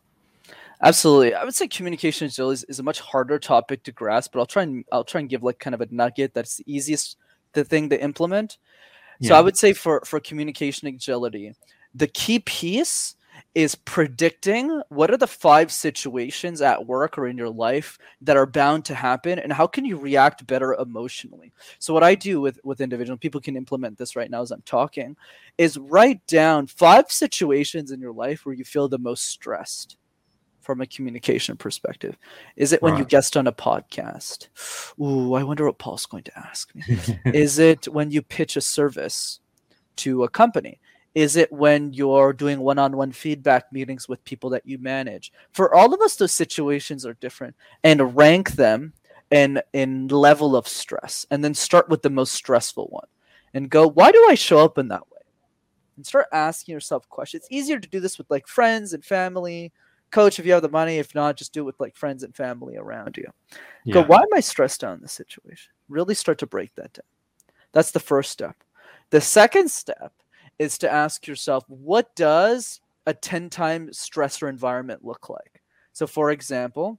Absolutely. 0.83 1.35
I 1.35 1.45
would 1.45 1.55
say 1.55 1.67
communication 1.69 2.26
agility 2.26 2.55
is, 2.55 2.65
is 2.65 2.79
a 2.79 2.83
much 2.83 3.00
harder 3.00 3.38
topic 3.38 3.83
to 3.85 3.93
grasp, 3.93 4.33
but 4.33 4.41
I'll 4.41 4.47
try 4.47 4.62
and 4.62 4.85
I'll 4.93 5.05
try 5.05 5.21
and 5.21 5.29
give 5.29 5.43
like 5.43 5.59
kind 5.59 5.75
of 5.75 5.81
a 5.81 5.88
nugget 5.91 6.35
that's 6.35 6.57
the 6.57 6.65
easiest 6.67 7.17
the 7.53 7.65
thing 7.65 7.88
to 7.91 8.03
implement. 8.03 8.59
So 9.23 9.35
I 9.35 9.41
would 9.41 9.57
say 9.57 9.73
for 9.73 10.03
for 10.05 10.21
communication 10.21 10.88
agility, 10.88 11.55
the 11.95 12.07
key 12.07 12.38
piece 12.41 13.16
is 13.57 13.75
predicting 13.75 14.83
what 14.91 15.11
are 15.11 15.17
the 15.17 15.27
five 15.27 15.73
situations 15.73 16.61
at 16.61 16.87
work 16.87 17.17
or 17.17 17.27
in 17.27 17.39
your 17.39 17.49
life 17.49 17.97
that 18.21 18.37
are 18.37 18.45
bound 18.45 18.85
to 18.85 18.95
happen 18.95 19.39
and 19.39 19.51
how 19.51 19.67
can 19.67 19.87
you 19.87 19.97
react 19.97 20.47
better 20.47 20.75
emotionally? 20.75 21.55
So 21.79 21.95
what 21.95 22.03
i 22.03 22.15
do 22.15 22.39
with 22.39 22.61
with 22.65 22.83
individual 22.83 23.17
people 23.17 23.41
can 23.41 23.57
implement 23.57 23.97
this 23.97 24.15
right 24.15 24.31
now 24.31 24.43
as 24.43 24.51
i'm 24.51 24.61
talking 24.67 25.17
is 25.57 25.79
write 25.79 26.25
down 26.27 26.67
five 26.67 27.11
situations 27.11 27.91
in 27.91 27.99
your 27.99 28.13
life 28.13 28.45
where 28.45 28.55
you 28.55 28.63
feel 28.63 28.89
the 28.89 28.99
most 28.99 29.25
stressed 29.25 29.97
from 30.61 30.81
a 30.81 30.87
communication 30.87 31.57
perspective. 31.57 32.19
Is 32.57 32.73
it 32.73 32.83
when 32.83 32.99
you 32.99 33.04
guest 33.04 33.37
on 33.37 33.47
a 33.47 33.52
podcast? 33.52 34.49
Ooh 35.00 35.33
i 35.33 35.43
wonder 35.43 35.65
what 35.65 35.78
paul's 35.78 36.04
going 36.04 36.25
to 36.25 36.39
ask 36.39 36.75
me. 36.75 36.83
Is 37.25 37.59
it 37.59 37.89
when 37.89 38.11
you 38.11 38.21
pitch 38.21 38.59
a 38.59 38.61
service 38.61 39.41
to 39.97 40.25
a 40.25 40.28
company? 40.28 40.78
Is 41.17 41.37
it 41.37 41.50
when 41.50 41.95
you're 41.95 42.35
doing 42.35 42.61
one 42.61 42.79
on 42.79 42.95
one 42.95 43.11
feedback 43.11 43.73
meetings 43.73 44.07
with 44.07 44.23
people 44.25 44.50
that 44.50 44.67
you 44.67 44.76
manage? 44.76 45.33
For 45.50 45.75
all 45.75 45.95
of 45.95 46.00
us, 46.02 46.17
those 46.17 46.33
situations 46.33 47.07
are 47.07 47.15
different 47.15 47.57
and 47.83 48.15
rank 48.15 48.52
them 48.52 48.93
in, 49.31 49.63
in 49.73 50.09
level 50.09 50.55
of 50.55 50.69
stress 50.69 51.25
and 51.31 51.43
then 51.43 51.55
start 51.55 51.89
with 51.89 52.02
the 52.02 52.11
most 52.11 52.35
stressful 52.35 52.89
one 52.91 53.07
and 53.55 53.71
go, 53.71 53.89
why 53.89 54.13
do 54.13 54.26
I 54.29 54.35
show 54.35 54.59
up 54.59 54.76
in 54.76 54.89
that 54.89 55.11
way? 55.11 55.23
And 55.97 56.05
start 56.05 56.26
asking 56.35 56.75
yourself 56.75 57.09
questions. 57.09 57.45
It's 57.45 57.52
easier 57.52 57.81
to 57.81 57.89
do 57.89 57.99
this 57.99 58.19
with 58.19 58.31
like 58.31 58.47
friends 58.47 58.93
and 58.93 59.02
family. 59.02 59.73
Coach, 60.11 60.39
if 60.39 60.45
you 60.45 60.52
have 60.52 60.61
the 60.61 60.69
money, 60.69 60.99
if 60.99 61.15
not, 61.15 61.39
just 61.39 61.55
do 61.55 61.63
it 61.63 61.65
with 61.65 61.81
like 61.81 61.97
friends 61.97 62.25
and 62.25 62.37
family 62.37 62.76
around 62.76 63.17
you 63.17 63.26
go 63.93 64.02
why 64.02 64.19
am 64.19 64.35
i 64.35 64.41
stressed 64.41 64.83
out 64.85 64.97
in 64.97 65.02
this 65.02 65.13
situation 65.13 65.73
really 65.89 66.15
start 66.15 66.39
to 66.39 66.47
break 66.47 66.75
that 66.75 66.93
down 66.93 67.05
that's 67.73 67.91
the 67.91 68.00
first 68.00 68.31
step 68.31 68.57
the 69.11 69.21
second 69.21 69.71
step 69.71 70.13
is 70.58 70.78
to 70.78 70.92
ask 70.92 71.26
yourself 71.26 71.64
what 71.69 72.14
does 72.16 72.80
a 73.06 73.14
10 73.14 73.50
time 73.50 73.88
stressor 73.88 74.49
environment 74.49 75.04
look 75.04 75.28
like 75.28 75.62
so 75.92 76.06
for 76.06 76.30
example 76.30 76.99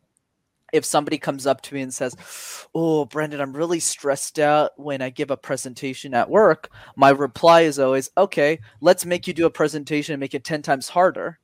if 0.73 0.83
somebody 0.83 1.17
comes 1.17 1.47
up 1.47 1.61
to 1.61 1.73
me 1.73 1.81
and 1.81 1.93
says 1.93 2.15
oh 2.75 3.05
brendan 3.05 3.41
i'm 3.41 3.55
really 3.55 3.79
stressed 3.79 4.39
out 4.39 4.71
when 4.77 5.01
i 5.01 5.09
give 5.09 5.31
a 5.31 5.37
presentation 5.37 6.13
at 6.13 6.29
work 6.29 6.69
my 6.95 7.09
reply 7.09 7.61
is 7.61 7.79
always 7.79 8.09
okay 8.17 8.59
let's 8.81 9.05
make 9.05 9.27
you 9.27 9.33
do 9.33 9.45
a 9.45 9.49
presentation 9.49 10.13
and 10.13 10.19
make 10.19 10.33
it 10.33 10.43
10 10.43 10.61
times 10.61 10.89
harder 10.89 11.39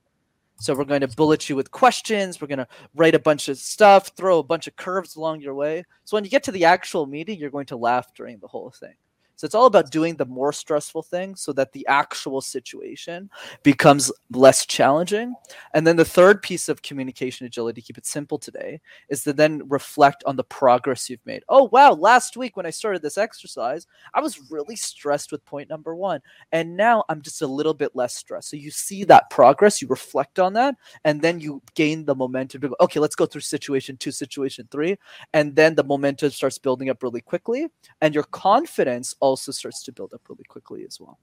so 0.60 0.74
we're 0.74 0.86
going 0.86 1.02
to 1.02 1.08
bullet 1.10 1.50
you 1.50 1.58
with 1.58 1.72
questions. 1.72 2.40
We're 2.40 2.48
going 2.48 2.60
to 2.60 2.68
write 2.96 3.16
a 3.16 3.20
bunch 3.20 3.50
of 3.50 3.58
stuff, 3.58 4.12
throw 4.16 4.40
a 4.40 4.44
bunch 4.44 4.68
of 4.68 4.76
curves 4.76 5.16
along 5.16 5.42
your 5.42 5.56
way. 5.56 5.84
So 6.06 6.16
when 6.16 6.24
you 6.24 6.30
get 6.30 6.44
to 6.44 6.52
the 6.52 6.66
actual 6.66 7.06
meeting, 7.06 7.40
you're 7.40 7.50
going 7.50 7.66
to 7.68 7.76
laugh 7.76 8.14
during 8.16 8.40
the 8.40 8.48
whole 8.48 8.72
thing. 8.72 8.94
So 9.36 9.46
it's 9.46 9.56
all 9.56 9.66
about 9.66 9.92
doing 9.92 10.16
the 10.16 10.26
more 10.26 10.54
stressful 10.54 11.04
thing 11.04 11.36
so 11.36 11.52
that 11.54 11.74
the 11.74 11.86
actual 11.88 12.42
situation 12.42 13.30
becomes 13.64 14.12
less 14.32 14.66
challenging. 14.66 15.36
And 15.74 15.86
then 15.86 15.96
the 15.96 16.06
third 16.06 16.42
piece 16.42 16.70
of 16.70 16.82
communication 16.82 17.46
agility, 17.46 17.82
keep 17.82 17.98
it 17.98 18.06
simple 18.06 18.38
today, 18.38 18.80
is 19.10 19.24
to 19.24 19.34
then 19.34 19.62
reflect 19.68 20.24
on 20.26 20.36
the 20.36 20.44
progress 20.44 21.10
you've 21.10 21.26
made. 21.26 21.44
Oh, 21.50 21.70
wow, 21.72 21.94
last 21.94 22.38
week 22.38 22.56
when 22.56 22.66
I 22.66 22.70
started 22.70 23.02
this 23.02 23.18
exercise, 23.18 23.88
I 24.14 24.22
was 24.22 24.52
really 24.52 24.76
stressed 24.76 25.32
with 25.32 25.46
point 25.46 25.70
number 25.70 25.96
one. 25.96 26.22
And 26.52 26.78
now 26.78 27.04
I'm 27.10 27.22
just 27.22 27.42
a 27.42 27.48
little 27.48 27.74
bit 27.74 27.96
less 27.96 28.16
stressed. 28.16 28.50
So 28.50 28.58
you 28.58 28.72
see 28.72 29.04
that 29.06 29.30
progress, 29.30 29.82
you 29.82 29.88
reflect 29.88 30.40
on 30.40 30.54
that, 30.54 30.76
and 31.04 31.22
then 31.22 31.40
you 31.40 31.62
gain 31.76 32.06
the 32.06 32.16
momentum 32.16 32.62
to 32.62 32.70
go, 32.70 32.76
okay, 32.80 33.00
let's 33.00 33.16
go 33.16 33.26
through 33.26 33.42
situation 33.42 33.98
two, 33.98 34.12
situation 34.12 34.68
three. 34.72 34.98
And 35.34 35.56
then 35.56 35.76
the 35.76 35.84
momentum 35.84 36.30
starts 36.30 36.58
building 36.58 36.90
up 36.90 37.02
really 37.02 37.22
quickly. 37.22 37.68
And 38.02 38.14
your 38.14 38.24
confidence 38.26 39.16
also 39.20 39.33
starts 39.36 39.84
to 39.84 39.92
build 39.92 40.14
up 40.14 40.22
really 40.30 40.44
quickly 40.44 40.86
as 40.86 41.00
well. 41.00 41.20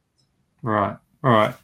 Right, 0.62 0.96
right. 1.22 1.54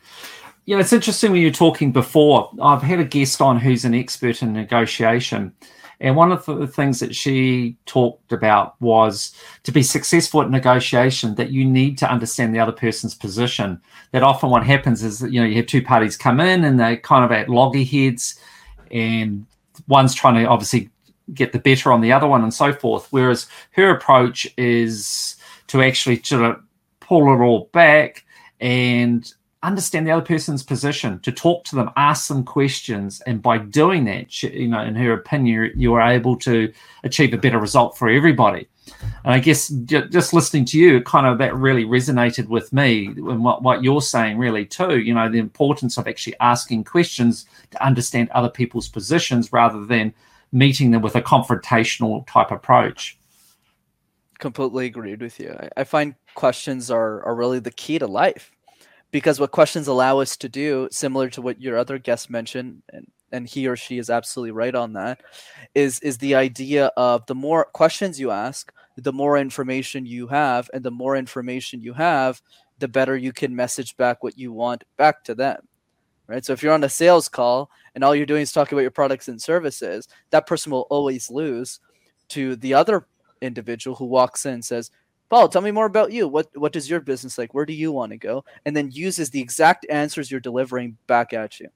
Yeah, 0.64 0.78
it's 0.78 0.92
interesting 0.92 1.32
when 1.32 1.42
you're 1.42 1.50
talking 1.50 1.92
before. 1.92 2.50
I've 2.60 2.82
had 2.82 2.98
a 2.98 3.04
guest 3.04 3.40
on 3.40 3.58
who's 3.58 3.84
an 3.84 3.94
expert 3.94 4.42
in 4.42 4.52
negotiation. 4.52 5.54
And 6.00 6.14
one 6.14 6.30
of 6.30 6.44
the 6.44 6.66
things 6.66 7.00
that 7.00 7.14
she 7.14 7.76
talked 7.86 8.32
about 8.32 8.78
was 8.82 9.34
to 9.62 9.72
be 9.72 9.82
successful 9.82 10.42
at 10.42 10.50
negotiation, 10.50 11.36
that 11.36 11.50
you 11.50 11.64
need 11.64 11.96
to 11.98 12.10
understand 12.10 12.54
the 12.54 12.58
other 12.58 12.72
person's 12.72 13.14
position. 13.14 13.80
That 14.12 14.22
often 14.22 14.50
what 14.50 14.66
happens 14.66 15.02
is 15.02 15.20
that, 15.20 15.32
you 15.32 15.40
know, 15.40 15.46
you 15.46 15.56
have 15.56 15.66
two 15.66 15.82
parties 15.82 16.16
come 16.16 16.40
in 16.40 16.64
and 16.64 16.78
they 16.78 16.98
kind 16.98 17.24
of 17.24 17.32
at 17.32 17.48
loggerheads, 17.48 18.38
and 18.90 19.46
one's 19.88 20.14
trying 20.14 20.34
to 20.34 20.44
obviously 20.44 20.90
get 21.32 21.52
the 21.52 21.58
better 21.58 21.90
on 21.90 22.02
the 22.02 22.12
other 22.12 22.26
one 22.26 22.42
and 22.42 22.52
so 22.52 22.72
forth. 22.72 23.06
Whereas 23.10 23.46
her 23.70 23.90
approach 23.90 24.46
is 24.58 25.35
to 25.68 25.82
actually 25.82 26.22
sort 26.22 26.44
of 26.44 26.60
pull 27.00 27.32
it 27.32 27.44
all 27.44 27.70
back 27.72 28.24
and 28.60 29.32
understand 29.62 30.06
the 30.06 30.12
other 30.12 30.24
person's 30.24 30.62
position, 30.62 31.18
to 31.20 31.32
talk 31.32 31.64
to 31.64 31.74
them, 31.74 31.90
ask 31.96 32.28
them 32.28 32.44
questions, 32.44 33.20
and 33.22 33.42
by 33.42 33.58
doing 33.58 34.04
that, 34.04 34.42
you 34.42 34.68
know, 34.68 34.80
in 34.80 34.94
her 34.94 35.12
opinion, 35.12 35.72
you 35.74 35.94
are 35.94 36.08
able 36.08 36.36
to 36.36 36.72
achieve 37.02 37.34
a 37.34 37.38
better 37.38 37.58
result 37.58 37.98
for 37.98 38.08
everybody. 38.08 38.68
And 39.24 39.34
I 39.34 39.40
guess 39.40 39.68
ju- 39.68 40.08
just 40.08 40.32
listening 40.32 40.66
to 40.66 40.78
you, 40.78 41.02
kind 41.02 41.26
of 41.26 41.38
that 41.38 41.56
really 41.56 41.84
resonated 41.84 42.46
with 42.46 42.72
me 42.72 43.06
and 43.06 43.42
what, 43.42 43.62
what 43.62 43.82
you're 43.82 44.02
saying, 44.02 44.38
really, 44.38 44.64
too. 44.64 45.00
You 45.00 45.14
know, 45.14 45.28
the 45.28 45.38
importance 45.38 45.98
of 45.98 46.06
actually 46.06 46.36
asking 46.38 46.84
questions 46.84 47.46
to 47.72 47.84
understand 47.84 48.30
other 48.30 48.50
people's 48.50 48.88
positions 48.88 49.52
rather 49.52 49.84
than 49.84 50.14
meeting 50.52 50.92
them 50.92 51.02
with 51.02 51.16
a 51.16 51.22
confrontational 51.22 52.24
type 52.28 52.52
approach. 52.52 53.18
Completely 54.38 54.86
agreed 54.86 55.22
with 55.22 55.40
you. 55.40 55.56
I, 55.58 55.80
I 55.80 55.84
find 55.84 56.14
questions 56.34 56.90
are, 56.90 57.22
are 57.24 57.34
really 57.34 57.58
the 57.58 57.70
key 57.70 57.98
to 57.98 58.06
life 58.06 58.52
because 59.10 59.40
what 59.40 59.50
questions 59.50 59.88
allow 59.88 60.18
us 60.18 60.36
to 60.36 60.48
do, 60.48 60.88
similar 60.90 61.30
to 61.30 61.40
what 61.40 61.60
your 61.60 61.78
other 61.78 61.98
guest 61.98 62.28
mentioned, 62.28 62.82
and, 62.92 63.06
and 63.32 63.46
he 63.46 63.66
or 63.66 63.76
she 63.76 63.98
is 63.98 64.10
absolutely 64.10 64.50
right 64.50 64.74
on 64.74 64.92
that, 64.92 65.22
is 65.74 66.00
is 66.00 66.18
the 66.18 66.34
idea 66.34 66.86
of 66.96 67.24
the 67.26 67.34
more 67.34 67.64
questions 67.64 68.20
you 68.20 68.30
ask, 68.30 68.72
the 68.96 69.12
more 69.12 69.38
information 69.38 70.04
you 70.04 70.26
have, 70.26 70.68
and 70.74 70.84
the 70.84 70.90
more 70.90 71.16
information 71.16 71.80
you 71.80 71.94
have, 71.94 72.42
the 72.78 72.88
better 72.88 73.16
you 73.16 73.32
can 73.32 73.56
message 73.56 73.96
back 73.96 74.22
what 74.22 74.38
you 74.38 74.52
want 74.52 74.84
back 74.96 75.24
to 75.24 75.34
them. 75.34 75.66
Right. 76.26 76.44
So 76.44 76.52
if 76.52 76.62
you're 76.62 76.74
on 76.74 76.84
a 76.84 76.88
sales 76.88 77.28
call 77.28 77.70
and 77.94 78.02
all 78.02 78.14
you're 78.14 78.26
doing 78.26 78.42
is 78.42 78.52
talking 78.52 78.76
about 78.76 78.82
your 78.82 78.90
products 78.90 79.28
and 79.28 79.40
services, 79.40 80.08
that 80.30 80.46
person 80.46 80.72
will 80.72 80.88
always 80.90 81.30
lose 81.30 81.78
to 82.30 82.56
the 82.56 82.74
other 82.74 83.06
individual 83.40 83.96
who 83.96 84.06
walks 84.06 84.46
in 84.46 84.54
and 84.54 84.64
says, 84.64 84.90
Paul, 85.28 85.48
tell 85.48 85.62
me 85.62 85.72
more 85.72 85.86
about 85.86 86.12
you. 86.12 86.28
What 86.28 86.48
what 86.54 86.72
does 86.72 86.88
your 86.88 87.00
business 87.00 87.36
like? 87.36 87.52
Where 87.52 87.66
do 87.66 87.72
you 87.72 87.90
want 87.90 88.12
to 88.12 88.18
go? 88.18 88.44
And 88.64 88.76
then 88.76 88.90
uses 88.90 89.30
the 89.30 89.40
exact 89.40 89.86
answers 89.90 90.30
you're 90.30 90.40
delivering 90.40 90.96
back 91.06 91.32
at 91.32 91.58
you. 91.58 91.68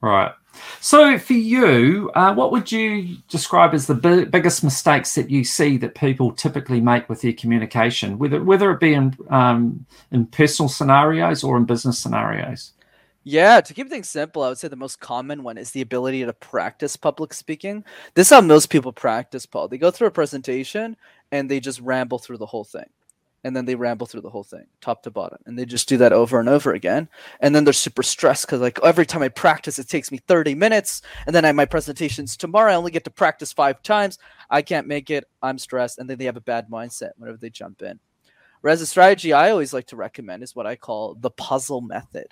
Right. 0.00 0.32
So 0.80 1.18
for 1.18 1.34
you, 1.34 2.10
uh, 2.14 2.32
what 2.34 2.52
would 2.52 2.72
you 2.72 3.18
describe 3.28 3.74
as 3.74 3.86
the 3.86 3.94
biggest 3.94 4.64
mistakes 4.64 5.14
that 5.14 5.30
you 5.30 5.44
see 5.44 5.76
that 5.76 5.94
people 5.94 6.32
typically 6.32 6.80
make 6.80 7.08
with 7.08 7.20
their 7.20 7.34
communication, 7.34 8.18
whether 8.18 8.42
whether 8.42 8.70
it 8.70 8.80
be 8.80 8.94
in 8.94 9.16
um, 9.28 9.84
in 10.10 10.26
personal 10.26 10.68
scenarios 10.68 11.44
or 11.44 11.56
in 11.56 11.64
business 11.64 11.98
scenarios? 11.98 12.72
Yeah, 13.22 13.60
to 13.60 13.74
keep 13.74 13.90
things 13.90 14.08
simple, 14.08 14.42
I 14.42 14.48
would 14.48 14.56
say 14.56 14.68
the 14.68 14.76
most 14.76 14.98
common 14.98 15.42
one 15.42 15.58
is 15.58 15.72
the 15.72 15.82
ability 15.82 16.24
to 16.24 16.32
practice 16.32 16.96
public 16.96 17.34
speaking. 17.34 17.84
This 18.14 18.28
is 18.28 18.30
how 18.30 18.40
most 18.40 18.70
people 18.70 18.92
practice, 18.92 19.44
Paul. 19.44 19.68
They 19.68 19.76
go 19.76 19.90
through 19.90 20.06
a 20.08 20.12
presentation 20.12 20.96
and 21.30 21.50
they 21.50 21.60
just 21.60 21.80
ramble 21.80 22.18
through 22.18 22.38
the 22.38 22.46
whole 22.46 22.64
thing. 22.64 22.88
And 23.44 23.54
then 23.54 23.66
they 23.66 23.74
ramble 23.74 24.06
through 24.06 24.22
the 24.22 24.30
whole 24.30 24.44
thing 24.44 24.66
top 24.80 25.02
to 25.02 25.10
bottom. 25.10 25.38
And 25.44 25.58
they 25.58 25.66
just 25.66 25.88
do 25.88 25.98
that 25.98 26.12
over 26.14 26.40
and 26.40 26.48
over 26.48 26.72
again. 26.72 27.08
And 27.40 27.54
then 27.54 27.64
they're 27.64 27.72
super 27.74 28.02
stressed 28.02 28.46
because 28.46 28.60
like 28.60 28.78
every 28.82 29.06
time 29.06 29.22
i 29.22 29.28
practice 29.28 29.78
it 29.78 29.88
takes 29.88 30.10
me 30.10 30.18
30 30.18 30.54
minutes. 30.54 31.02
And 31.26 31.34
then 31.34 31.44
I, 31.44 31.52
my 31.52 31.66
presentations 31.66 32.36
tomorrow 32.36 32.72
i 32.72 32.74
only 32.74 32.90
get 32.90 33.04
to 33.04 33.10
practice 33.10 33.52
five 33.52 33.82
times. 33.82 34.18
I 34.50 34.62
can't 34.62 34.86
make 34.86 35.10
it. 35.10 35.24
I'm 35.42 35.58
stressed. 35.58 35.98
And 35.98 36.08
then 36.08 36.18
they 36.18 36.26
have 36.26 36.36
a 36.36 36.42
bad 36.42 36.68
mindset 36.70 37.10
whenever 37.16 37.38
they 37.38 37.50
jump 37.50 37.82
in. 37.82 37.98
Whereas 38.62 38.80
the 38.80 38.86
strategy 38.86 39.32
i 39.34 39.50
always 39.50 39.72
like 39.74 39.86
to 39.88 39.96
recommend 39.96 40.42
is 40.42 40.54
what 40.54 40.66
i 40.66 40.76
call 40.76 41.14
the 41.14 41.30
puzzle 41.30 41.80
method 41.80 42.28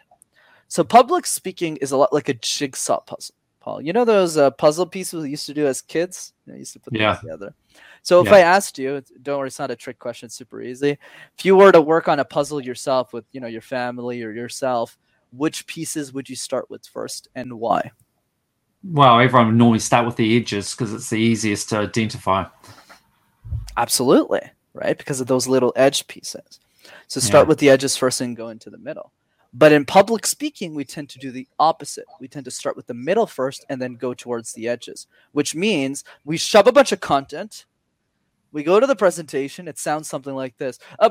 so 0.68 0.84
public 0.84 1.26
speaking 1.26 1.76
is 1.78 1.90
a 1.92 1.96
lot 1.96 2.12
like 2.12 2.28
a 2.28 2.34
jigsaw 2.34 3.00
puzzle 3.00 3.34
paul 3.60 3.80
you 3.80 3.92
know 3.92 4.04
those 4.04 4.36
uh, 4.36 4.50
puzzle 4.52 4.86
pieces 4.86 5.22
we 5.22 5.30
used 5.30 5.46
to 5.46 5.54
do 5.54 5.66
as 5.66 5.82
kids 5.82 6.32
I 6.50 6.56
used 6.56 6.72
to 6.74 6.80
put 6.80 6.94
yeah. 6.94 7.14
them 7.14 7.22
together 7.22 7.54
so 8.02 8.20
if 8.20 8.28
Yeah. 8.28 8.36
I 8.36 8.40
asked 8.40 8.78
you, 8.78 9.02
don't 9.22 9.38
worry, 9.38 9.48
it's 9.48 9.58
not 9.58 9.70
a 9.70 9.76
trick 9.76 9.98
question, 9.98 10.26
it's 10.26 10.34
super 10.34 10.62
easy. 10.62 10.96
If 11.36 11.44
you 11.44 11.56
were 11.56 11.72
to 11.72 11.80
work 11.80 12.08
on 12.08 12.20
a 12.20 12.24
puzzle 12.24 12.60
yourself 12.60 13.12
with, 13.12 13.24
you 13.32 13.40
know, 13.40 13.46
your 13.46 13.60
family 13.60 14.22
or 14.22 14.30
yourself, 14.30 14.96
which 15.32 15.66
pieces 15.66 16.12
would 16.12 16.28
you 16.28 16.36
start 16.36 16.70
with 16.70 16.86
first 16.86 17.28
and 17.34 17.52
why? 17.52 17.90
Well, 18.82 19.20
everyone 19.20 19.48
would 19.48 19.56
normally 19.56 19.80
start 19.80 20.06
with 20.06 20.16
the 20.16 20.36
edges 20.36 20.74
because 20.74 20.94
it's 20.94 21.10
the 21.10 21.18
easiest 21.18 21.68
to 21.70 21.78
identify. 21.80 22.46
Absolutely, 23.76 24.40
right? 24.72 24.96
Because 24.96 25.20
of 25.20 25.26
those 25.26 25.46
little 25.46 25.72
edge 25.76 26.06
pieces. 26.06 26.60
So 27.08 27.20
start 27.20 27.44
Yeah. 27.44 27.48
with 27.48 27.58
the 27.58 27.70
edges 27.70 27.96
first 27.96 28.20
and 28.20 28.36
go 28.36 28.48
into 28.48 28.70
the 28.70 28.78
middle. 28.78 29.12
But 29.52 29.72
in 29.72 29.86
public 29.86 30.26
speaking, 30.26 30.74
we 30.74 30.84
tend 30.84 31.08
to 31.10 31.18
do 31.18 31.30
the 31.30 31.48
opposite. 31.58 32.04
We 32.20 32.28
tend 32.28 32.44
to 32.44 32.50
start 32.50 32.76
with 32.76 32.86
the 32.86 32.94
middle 32.94 33.26
first 33.26 33.64
and 33.68 33.80
then 33.80 33.94
go 33.94 34.12
towards 34.12 34.52
the 34.52 34.68
edges, 34.68 35.06
which 35.32 35.54
means 35.54 36.04
we 36.24 36.36
shove 36.36 36.66
a 36.66 36.72
bunch 36.72 36.92
of 36.92 37.00
content. 37.00 37.64
We 38.52 38.62
go 38.62 38.78
to 38.78 38.86
the 38.86 38.96
presentation. 38.96 39.68
It 39.68 39.78
sounds 39.78 40.08
something 40.08 40.34
like 40.34 40.56
this. 40.58 40.78
Uh, 40.98 41.08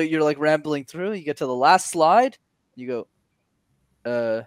You're 0.00 0.22
like 0.22 0.38
rambling 0.38 0.84
through. 0.84 1.12
You 1.12 1.24
get 1.24 1.38
to 1.38 1.46
the 1.46 1.54
last 1.54 1.90
slide. 1.90 2.38
You 2.74 2.86
go, 2.86 4.10
uh, 4.10 4.42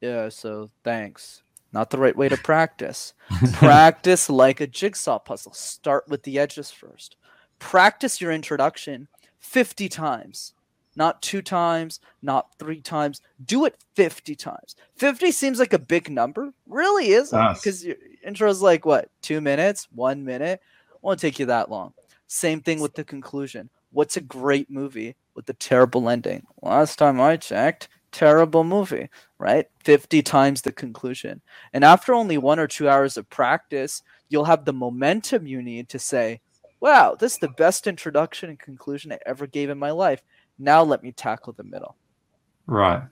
yeah, 0.00 0.28
so 0.28 0.70
thanks. 0.84 1.42
Not 1.72 1.90
the 1.90 1.98
right 1.98 2.16
way 2.16 2.28
to 2.28 2.36
practice. 2.36 3.14
Practice 3.54 4.28
like 4.28 4.60
a 4.60 4.66
jigsaw 4.66 5.18
puzzle. 5.18 5.54
Start 5.54 6.04
with 6.06 6.22
the 6.22 6.38
edges 6.38 6.70
first. 6.70 7.16
Practice 7.58 8.20
your 8.20 8.30
introduction 8.30 9.08
50 9.38 9.88
times. 9.88 10.52
Not 10.94 11.22
two 11.22 11.42
times, 11.42 12.00
not 12.20 12.48
three 12.58 12.80
times. 12.80 13.20
Do 13.44 13.64
it 13.64 13.76
50 13.94 14.34
times. 14.34 14.76
50 14.96 15.32
seems 15.32 15.58
like 15.58 15.72
a 15.72 15.78
big 15.78 16.10
number. 16.10 16.52
Really 16.66 17.08
isn't. 17.08 17.54
Because 17.54 17.84
your 17.84 17.96
intro 18.24 18.50
is 18.50 18.60
like 18.60 18.84
what? 18.84 19.10
Two 19.22 19.40
minutes? 19.40 19.88
One 19.94 20.24
minute? 20.24 20.60
Won't 21.00 21.20
take 21.20 21.38
you 21.38 21.46
that 21.46 21.70
long. 21.70 21.94
Same 22.26 22.60
thing 22.60 22.80
with 22.80 22.94
the 22.94 23.04
conclusion. 23.04 23.70
What's 23.90 24.16
a 24.16 24.22
great 24.22 24.70
movie 24.70 25.16
with 25.34 25.48
a 25.48 25.54
terrible 25.54 26.08
ending? 26.08 26.46
Last 26.62 26.96
time 26.98 27.20
I 27.20 27.36
checked, 27.36 27.88
terrible 28.10 28.64
movie, 28.64 29.08
right? 29.38 29.66
50 29.84 30.22
times 30.22 30.62
the 30.62 30.72
conclusion. 30.72 31.40
And 31.72 31.84
after 31.84 32.14
only 32.14 32.38
one 32.38 32.58
or 32.58 32.66
two 32.66 32.88
hours 32.88 33.16
of 33.16 33.28
practice, 33.28 34.02
you'll 34.28 34.44
have 34.44 34.64
the 34.64 34.72
momentum 34.72 35.46
you 35.46 35.62
need 35.62 35.88
to 35.90 35.98
say, 35.98 36.40
wow, 36.82 37.16
this 37.18 37.34
is 37.34 37.38
the 37.38 37.48
best 37.48 37.86
introduction 37.86 38.50
and 38.50 38.58
conclusion 38.58 39.12
I 39.12 39.18
ever 39.24 39.46
gave 39.46 39.70
in 39.70 39.78
my 39.78 39.92
life. 39.92 40.20
Now 40.58 40.82
let 40.82 41.02
me 41.02 41.12
tackle 41.12 41.54
the 41.54 41.62
middle. 41.62 41.96
Right. 42.66 43.02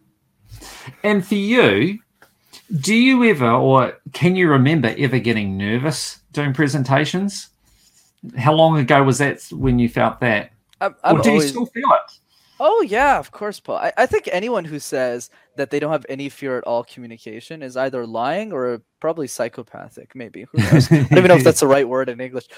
And 1.05 1.25
for 1.25 1.37
you, 1.37 2.01
do 2.81 2.95
you 2.95 3.25
ever 3.25 3.51
or 3.51 3.99
can 4.13 4.35
you 4.35 4.49
remember 4.49 4.93
ever 4.99 5.21
getting 5.21 5.57
nervous 5.57 6.21
doing 6.33 6.53
presentations? 6.53 7.49
How 8.37 8.53
long 8.53 8.77
ago 8.77 9.03
was 9.05 9.19
that 9.19 9.41
when 9.53 9.79
you 9.79 9.89
felt 9.89 10.21
that? 10.21 10.51
I'm, 10.81 10.97
I'm 11.05 11.21
or 11.21 11.23
do 11.23 11.31
always- 11.31 11.45
you 11.45 11.49
still 11.51 11.67
feel 11.67 11.89
it? 11.93 12.19
Oh 12.63 12.83
yeah, 12.83 13.19
of 13.19 13.31
course, 13.31 13.59
Paul. 13.59 13.77
I, 13.77 13.93
I 13.97 14.05
think 14.05 14.29
anyone 14.31 14.67
who 14.67 14.79
says 14.79 15.31
that 15.57 15.71
they 15.71 15.81
don't 15.81 15.93
have 15.93 16.05
any 16.11 16.29
fear 16.29 16.59
at 16.59 16.65
all 16.65 16.85
communication 16.85 17.63
is 17.63 17.75
either 17.75 18.05
lying 18.07 18.53
or 18.53 18.83
probably 19.01 19.29
psychopathic. 19.29 20.15
Maybe 20.15 20.45
who 20.53 20.59
knows? 20.59 20.93
I 20.93 20.99
don't 20.99 21.13
even 21.13 21.29
know 21.29 21.37
if 21.37 21.45
that's 21.45 21.61
the 21.61 21.67
right 21.67 21.89
word 21.89 22.11
in 22.11 22.21
English. 22.21 22.49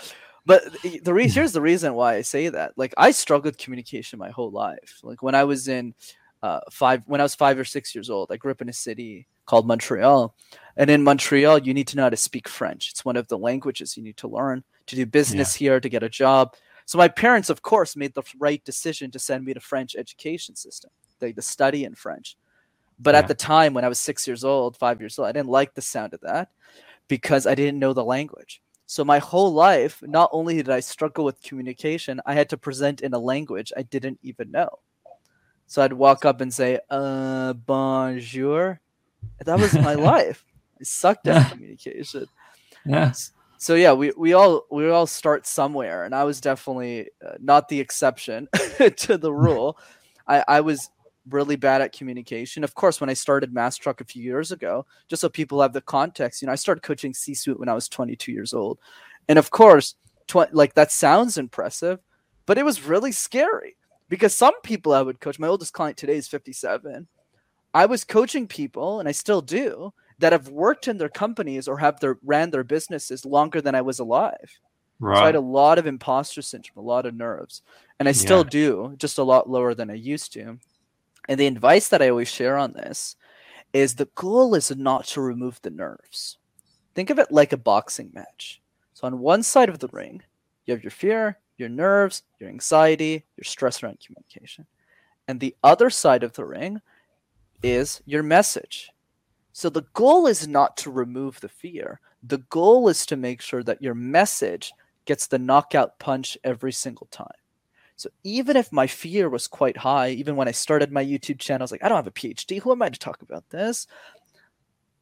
But 0.44 0.64
the 1.04 1.14
re- 1.14 1.28
here's 1.28 1.52
the 1.52 1.60
reason 1.60 1.94
why 1.94 2.16
I 2.16 2.22
say 2.22 2.48
that. 2.48 2.72
Like 2.76 2.92
I 2.96 3.12
struggled 3.12 3.52
with 3.54 3.58
communication 3.58 4.18
my 4.18 4.30
whole 4.30 4.50
life. 4.50 4.98
Like 5.04 5.22
when 5.22 5.36
I 5.36 5.44
was 5.44 5.68
in 5.68 5.94
uh, 6.42 6.60
five, 6.72 7.02
when 7.06 7.20
I 7.20 7.24
was 7.24 7.36
five 7.36 7.56
or 7.56 7.64
six 7.64 7.94
years 7.94 8.10
old, 8.10 8.32
I 8.32 8.36
grew 8.38 8.50
up 8.50 8.60
in 8.60 8.68
a 8.68 8.72
city 8.72 9.28
called 9.46 9.68
Montreal, 9.68 10.34
and 10.76 10.90
in 10.90 11.04
Montreal, 11.04 11.58
you 11.58 11.74
need 11.74 11.86
to 11.88 11.96
know 11.96 12.04
how 12.04 12.10
to 12.10 12.16
speak 12.16 12.48
French. 12.48 12.90
It's 12.90 13.04
one 13.04 13.16
of 13.16 13.28
the 13.28 13.38
languages 13.38 13.96
you 13.96 14.02
need 14.02 14.16
to 14.16 14.26
learn 14.26 14.64
to 14.86 14.96
do 14.96 15.06
business 15.06 15.54
here, 15.54 15.78
to 15.78 15.88
get 15.88 16.02
a 16.02 16.08
job. 16.08 16.54
So 16.86 16.98
my 16.98 17.08
parents, 17.08 17.50
of 17.50 17.62
course, 17.62 17.96
made 17.96 18.14
the 18.14 18.22
right 18.38 18.62
decision 18.64 19.10
to 19.12 19.18
send 19.18 19.44
me 19.44 19.54
to 19.54 19.60
French 19.60 19.96
education 19.96 20.56
system, 20.56 20.90
like 21.20 21.36
to 21.36 21.42
study 21.42 21.84
in 21.84 21.94
French. 21.94 22.36
But 22.98 23.14
Yeah. 23.14 23.20
at 23.20 23.28
the 23.28 23.34
time 23.34 23.74
when 23.74 23.84
I 23.84 23.88
was 23.88 23.98
six 24.00 24.26
years 24.26 24.44
old, 24.44 24.76
five 24.76 25.00
years 25.00 25.18
old, 25.18 25.28
I 25.28 25.32
didn't 25.32 25.48
like 25.48 25.74
the 25.74 25.82
sound 25.82 26.14
of 26.14 26.20
that 26.20 26.50
because 27.08 27.46
I 27.46 27.54
didn't 27.54 27.78
know 27.78 27.92
the 27.92 28.04
language. 28.04 28.60
So 28.86 29.04
my 29.04 29.18
whole 29.18 29.52
life, 29.52 30.02
not 30.02 30.28
only 30.32 30.56
did 30.56 30.68
I 30.68 30.80
struggle 30.80 31.24
with 31.24 31.40
communication, 31.42 32.20
I 32.26 32.34
had 32.34 32.50
to 32.50 32.56
present 32.58 33.00
in 33.00 33.14
a 33.14 33.18
language 33.18 33.72
I 33.76 33.82
didn't 33.82 34.18
even 34.22 34.50
know. 34.50 34.80
So 35.66 35.82
I'd 35.82 35.94
walk 35.94 36.24
up 36.24 36.40
and 36.42 36.52
say, 36.52 36.78
uh, 36.90 37.54
bonjour. 37.54 38.80
That 39.44 39.58
was 39.58 39.72
my 39.74 39.94
life. 40.12 40.44
I 40.78 40.84
sucked 40.84 41.26
at 41.28 41.48
communication 41.50 42.26
Yeah. 42.84 43.12
So 43.62 43.76
yeah 43.76 43.92
we, 43.92 44.10
we 44.16 44.32
all 44.32 44.66
we 44.72 44.90
all 44.90 45.06
start 45.06 45.46
somewhere 45.46 46.02
and 46.02 46.16
i 46.16 46.24
was 46.24 46.40
definitely 46.40 47.10
uh, 47.24 47.34
not 47.40 47.68
the 47.68 47.78
exception 47.78 48.48
to 48.96 49.16
the 49.16 49.32
rule. 49.46 49.78
I, 50.26 50.42
I 50.48 50.60
was 50.62 50.90
really 51.28 51.54
bad 51.54 51.80
at 51.80 51.92
communication. 51.92 52.64
Of 52.64 52.74
course 52.74 53.00
when 53.00 53.08
i 53.08 53.14
started 53.14 53.54
Master 53.54 53.84
Talk 53.84 54.00
a 54.00 54.04
few 54.04 54.20
years 54.20 54.50
ago 54.50 54.84
just 55.06 55.20
so 55.20 55.28
people 55.28 55.62
have 55.62 55.72
the 55.72 55.80
context 55.80 56.42
you 56.42 56.46
know 56.46 56.52
i 56.52 56.56
started 56.56 56.82
coaching 56.82 57.14
c-suite 57.14 57.60
when 57.60 57.68
i 57.68 57.72
was 57.72 57.88
22 57.88 58.32
years 58.32 58.52
old. 58.52 58.80
And 59.28 59.38
of 59.38 59.52
course 59.52 59.94
tw- 60.26 60.52
like 60.52 60.74
that 60.74 60.90
sounds 60.90 61.38
impressive 61.38 62.00
but 62.46 62.58
it 62.58 62.64
was 62.64 62.82
really 62.82 63.12
scary 63.12 63.76
because 64.08 64.34
some 64.34 64.60
people 64.62 64.92
i 64.92 65.02
would 65.02 65.20
coach 65.20 65.38
my 65.38 65.46
oldest 65.46 65.72
client 65.72 65.96
today 65.96 66.16
is 66.16 66.26
57 66.26 67.06
i 67.74 67.86
was 67.86 68.02
coaching 68.02 68.48
people 68.48 68.98
and 68.98 69.08
i 69.08 69.12
still 69.12 69.40
do 69.40 69.92
that 70.22 70.32
have 70.32 70.48
worked 70.48 70.86
in 70.86 70.98
their 70.98 71.08
companies 71.08 71.66
or 71.66 71.76
have 71.78 71.98
their 71.98 72.16
ran 72.22 72.50
their 72.50 72.62
businesses 72.62 73.24
longer 73.24 73.60
than 73.60 73.74
I 73.74 73.82
was 73.82 73.98
alive. 73.98 74.60
So 75.00 75.24
I 75.24 75.26
had 75.26 75.34
a 75.34 75.40
lot 75.40 75.78
of 75.78 75.86
imposter 75.88 76.42
syndrome, 76.42 76.78
a 76.78 76.88
lot 76.88 77.06
of 77.06 77.14
nerves, 77.16 77.62
and 77.98 78.08
I 78.08 78.12
still 78.12 78.44
Yeah. 78.44 78.50
do, 78.50 78.94
just 78.98 79.18
a 79.18 79.24
lot 79.24 79.50
lower 79.50 79.74
than 79.74 79.90
I 79.90 79.94
used 79.94 80.32
to. 80.34 80.60
And 81.28 81.40
the 81.40 81.48
advice 81.48 81.88
that 81.88 82.00
I 82.00 82.08
always 82.08 82.30
share 82.30 82.56
on 82.56 82.72
this 82.72 83.16
is 83.72 83.96
the 83.96 84.08
goal 84.14 84.54
is 84.54 84.70
not 84.76 85.06
to 85.06 85.20
remove 85.20 85.60
the 85.60 85.70
nerves. 85.70 86.38
Think 86.94 87.10
of 87.10 87.18
it 87.18 87.32
like 87.32 87.52
a 87.52 87.56
boxing 87.56 88.10
match. 88.14 88.62
So 88.94 89.08
on 89.08 89.18
one 89.18 89.42
side 89.42 89.68
of 89.68 89.80
the 89.80 89.88
ring, 89.88 90.22
you 90.66 90.74
have 90.74 90.84
your 90.84 90.92
fear, 90.92 91.38
your 91.58 91.68
nerves, 91.68 92.22
your 92.38 92.48
anxiety, 92.48 93.24
your 93.36 93.44
stress 93.44 93.82
around 93.82 93.98
communication. 94.06 94.66
And 95.26 95.40
the 95.40 95.56
other 95.64 95.90
side 95.90 96.22
of 96.22 96.32
the 96.34 96.44
ring 96.44 96.80
is 97.62 98.02
your 98.06 98.22
message. 98.22 98.90
So 99.52 99.68
the 99.68 99.84
goal 99.94 100.26
is 100.26 100.48
not 100.48 100.76
to 100.78 100.90
remove 100.90 101.40
the 101.40 101.48
fear. 101.48 102.00
The 102.22 102.38
goal 102.38 102.88
is 102.88 103.04
to 103.06 103.16
make 103.16 103.40
sure 103.42 103.62
that 103.64 103.82
your 103.82 103.94
message 103.94 104.72
gets 105.04 105.26
the 105.26 105.38
knockout 105.38 105.98
punch 105.98 106.38
every 106.44 106.72
single 106.72 107.08
time. 107.10 107.26
So 107.96 108.08
even 108.24 108.56
if 108.56 108.72
my 108.72 108.86
fear 108.86 109.28
was 109.28 109.46
quite 109.46 109.76
high, 109.76 110.10
even 110.10 110.34
when 110.36 110.48
I 110.48 110.52
started 110.52 110.90
my 110.90 111.04
YouTube 111.04 111.38
channel, 111.38 111.62
I 111.62 111.64
was 111.64 111.72
like, 111.72 111.84
I 111.84 111.88
don't 111.88 111.96
have 111.98 112.06
a 112.06 112.10
PhD. 112.12 112.60
Who 112.60 112.72
am 112.72 112.82
I 112.82 112.88
to 112.88 112.98
talk 112.98 113.22
about 113.22 113.48
this? 113.50 113.86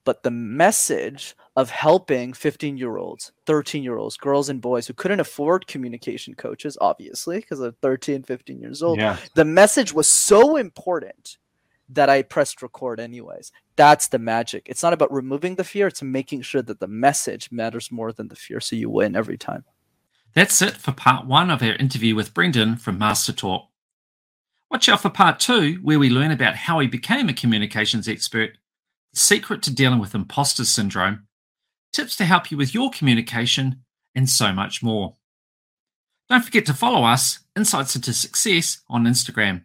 but 0.05 0.23
the 0.23 0.31
message 0.31 1.37
of 1.57 1.69
helping 1.71 2.33
15 2.33 2.77
year 2.79 2.97
olds 2.97 3.33
13 3.47 3.83
year 3.83 3.99
olds 3.99 4.17
girls 4.17 4.49
and 4.49 4.61
boys 4.61 4.87
who 4.87 4.95
couldn't 4.95 5.21
afford 5.21 5.67
communication 5.67 6.35
coaches 6.35 6.77
obviously 6.81 7.37
because 7.37 7.61
they're 7.61 7.71
13 7.83 8.23
15 8.23 8.61
years 8.61 8.83
old 8.83 8.99
Yeah. 8.99 9.19
the 9.35 9.45
message 9.45 9.93
was 9.93 10.09
so 10.09 10.57
important 10.57 11.37
that 11.93 12.09
i 12.09 12.23
pressed 12.23 12.63
record 12.63 13.01
anyways 13.01 13.53
that's 13.77 14.09
the 14.09 14.19
magic 14.19 14.63
it's 14.67 14.83
not 14.83 14.93
about 14.93 15.13
removing 15.13 15.55
the 15.57 15.65
fear 15.65 15.87
it's 15.87 16.03
making 16.03 16.43
sure 16.43 16.63
that 16.63 16.81
the 16.81 16.87
message 16.87 17.51
matters 17.51 17.91
more 17.91 18.13
than 18.13 18.29
the 18.29 18.37
fear 18.37 18.61
so 18.61 18.77
you 18.77 18.89
win 18.91 19.17
every 19.17 19.39
time 19.39 19.65
That's 20.35 20.63
it 20.63 20.77
for 20.77 20.93
part 20.93 21.27
one 21.27 21.51
of 21.51 21.63
our 21.63 21.75
interview 21.75 22.15
with 22.15 22.35
Brendan 22.35 22.77
from 22.77 22.99
Master 22.99 23.33
Talk. 23.33 23.69
Watch 24.71 24.89
out 24.89 25.03
for 25.03 25.11
part 25.11 25.41
two, 25.41 25.81
where 25.83 25.99
we 25.99 26.09
learn 26.09 26.31
about 26.31 26.55
how 26.55 26.79
he 26.79 26.87
became 26.87 27.29
a 27.29 27.33
communications 27.33 28.07
expert, 28.07 28.51
the 29.13 29.19
secret 29.19 29.63
to 29.63 29.75
dealing 29.75 29.99
with 29.99 30.15
imposter 30.15 30.65
syndrome, 30.65 31.27
tips 31.93 32.15
to 32.17 32.25
help 32.25 32.53
you 32.53 32.57
with 32.57 32.73
your 32.73 32.91
communication, 32.91 33.83
and 34.15 34.31
so 34.31 34.53
much 34.53 34.83
more. 34.83 35.17
Don't 36.29 36.45
forget 36.45 36.67
to 36.67 36.75
follow 36.75 37.05
us, 37.05 37.41
Insights 37.57 37.97
into 37.97 38.13
Success, 38.13 38.83
on 38.89 39.07
Instagram, 39.07 39.65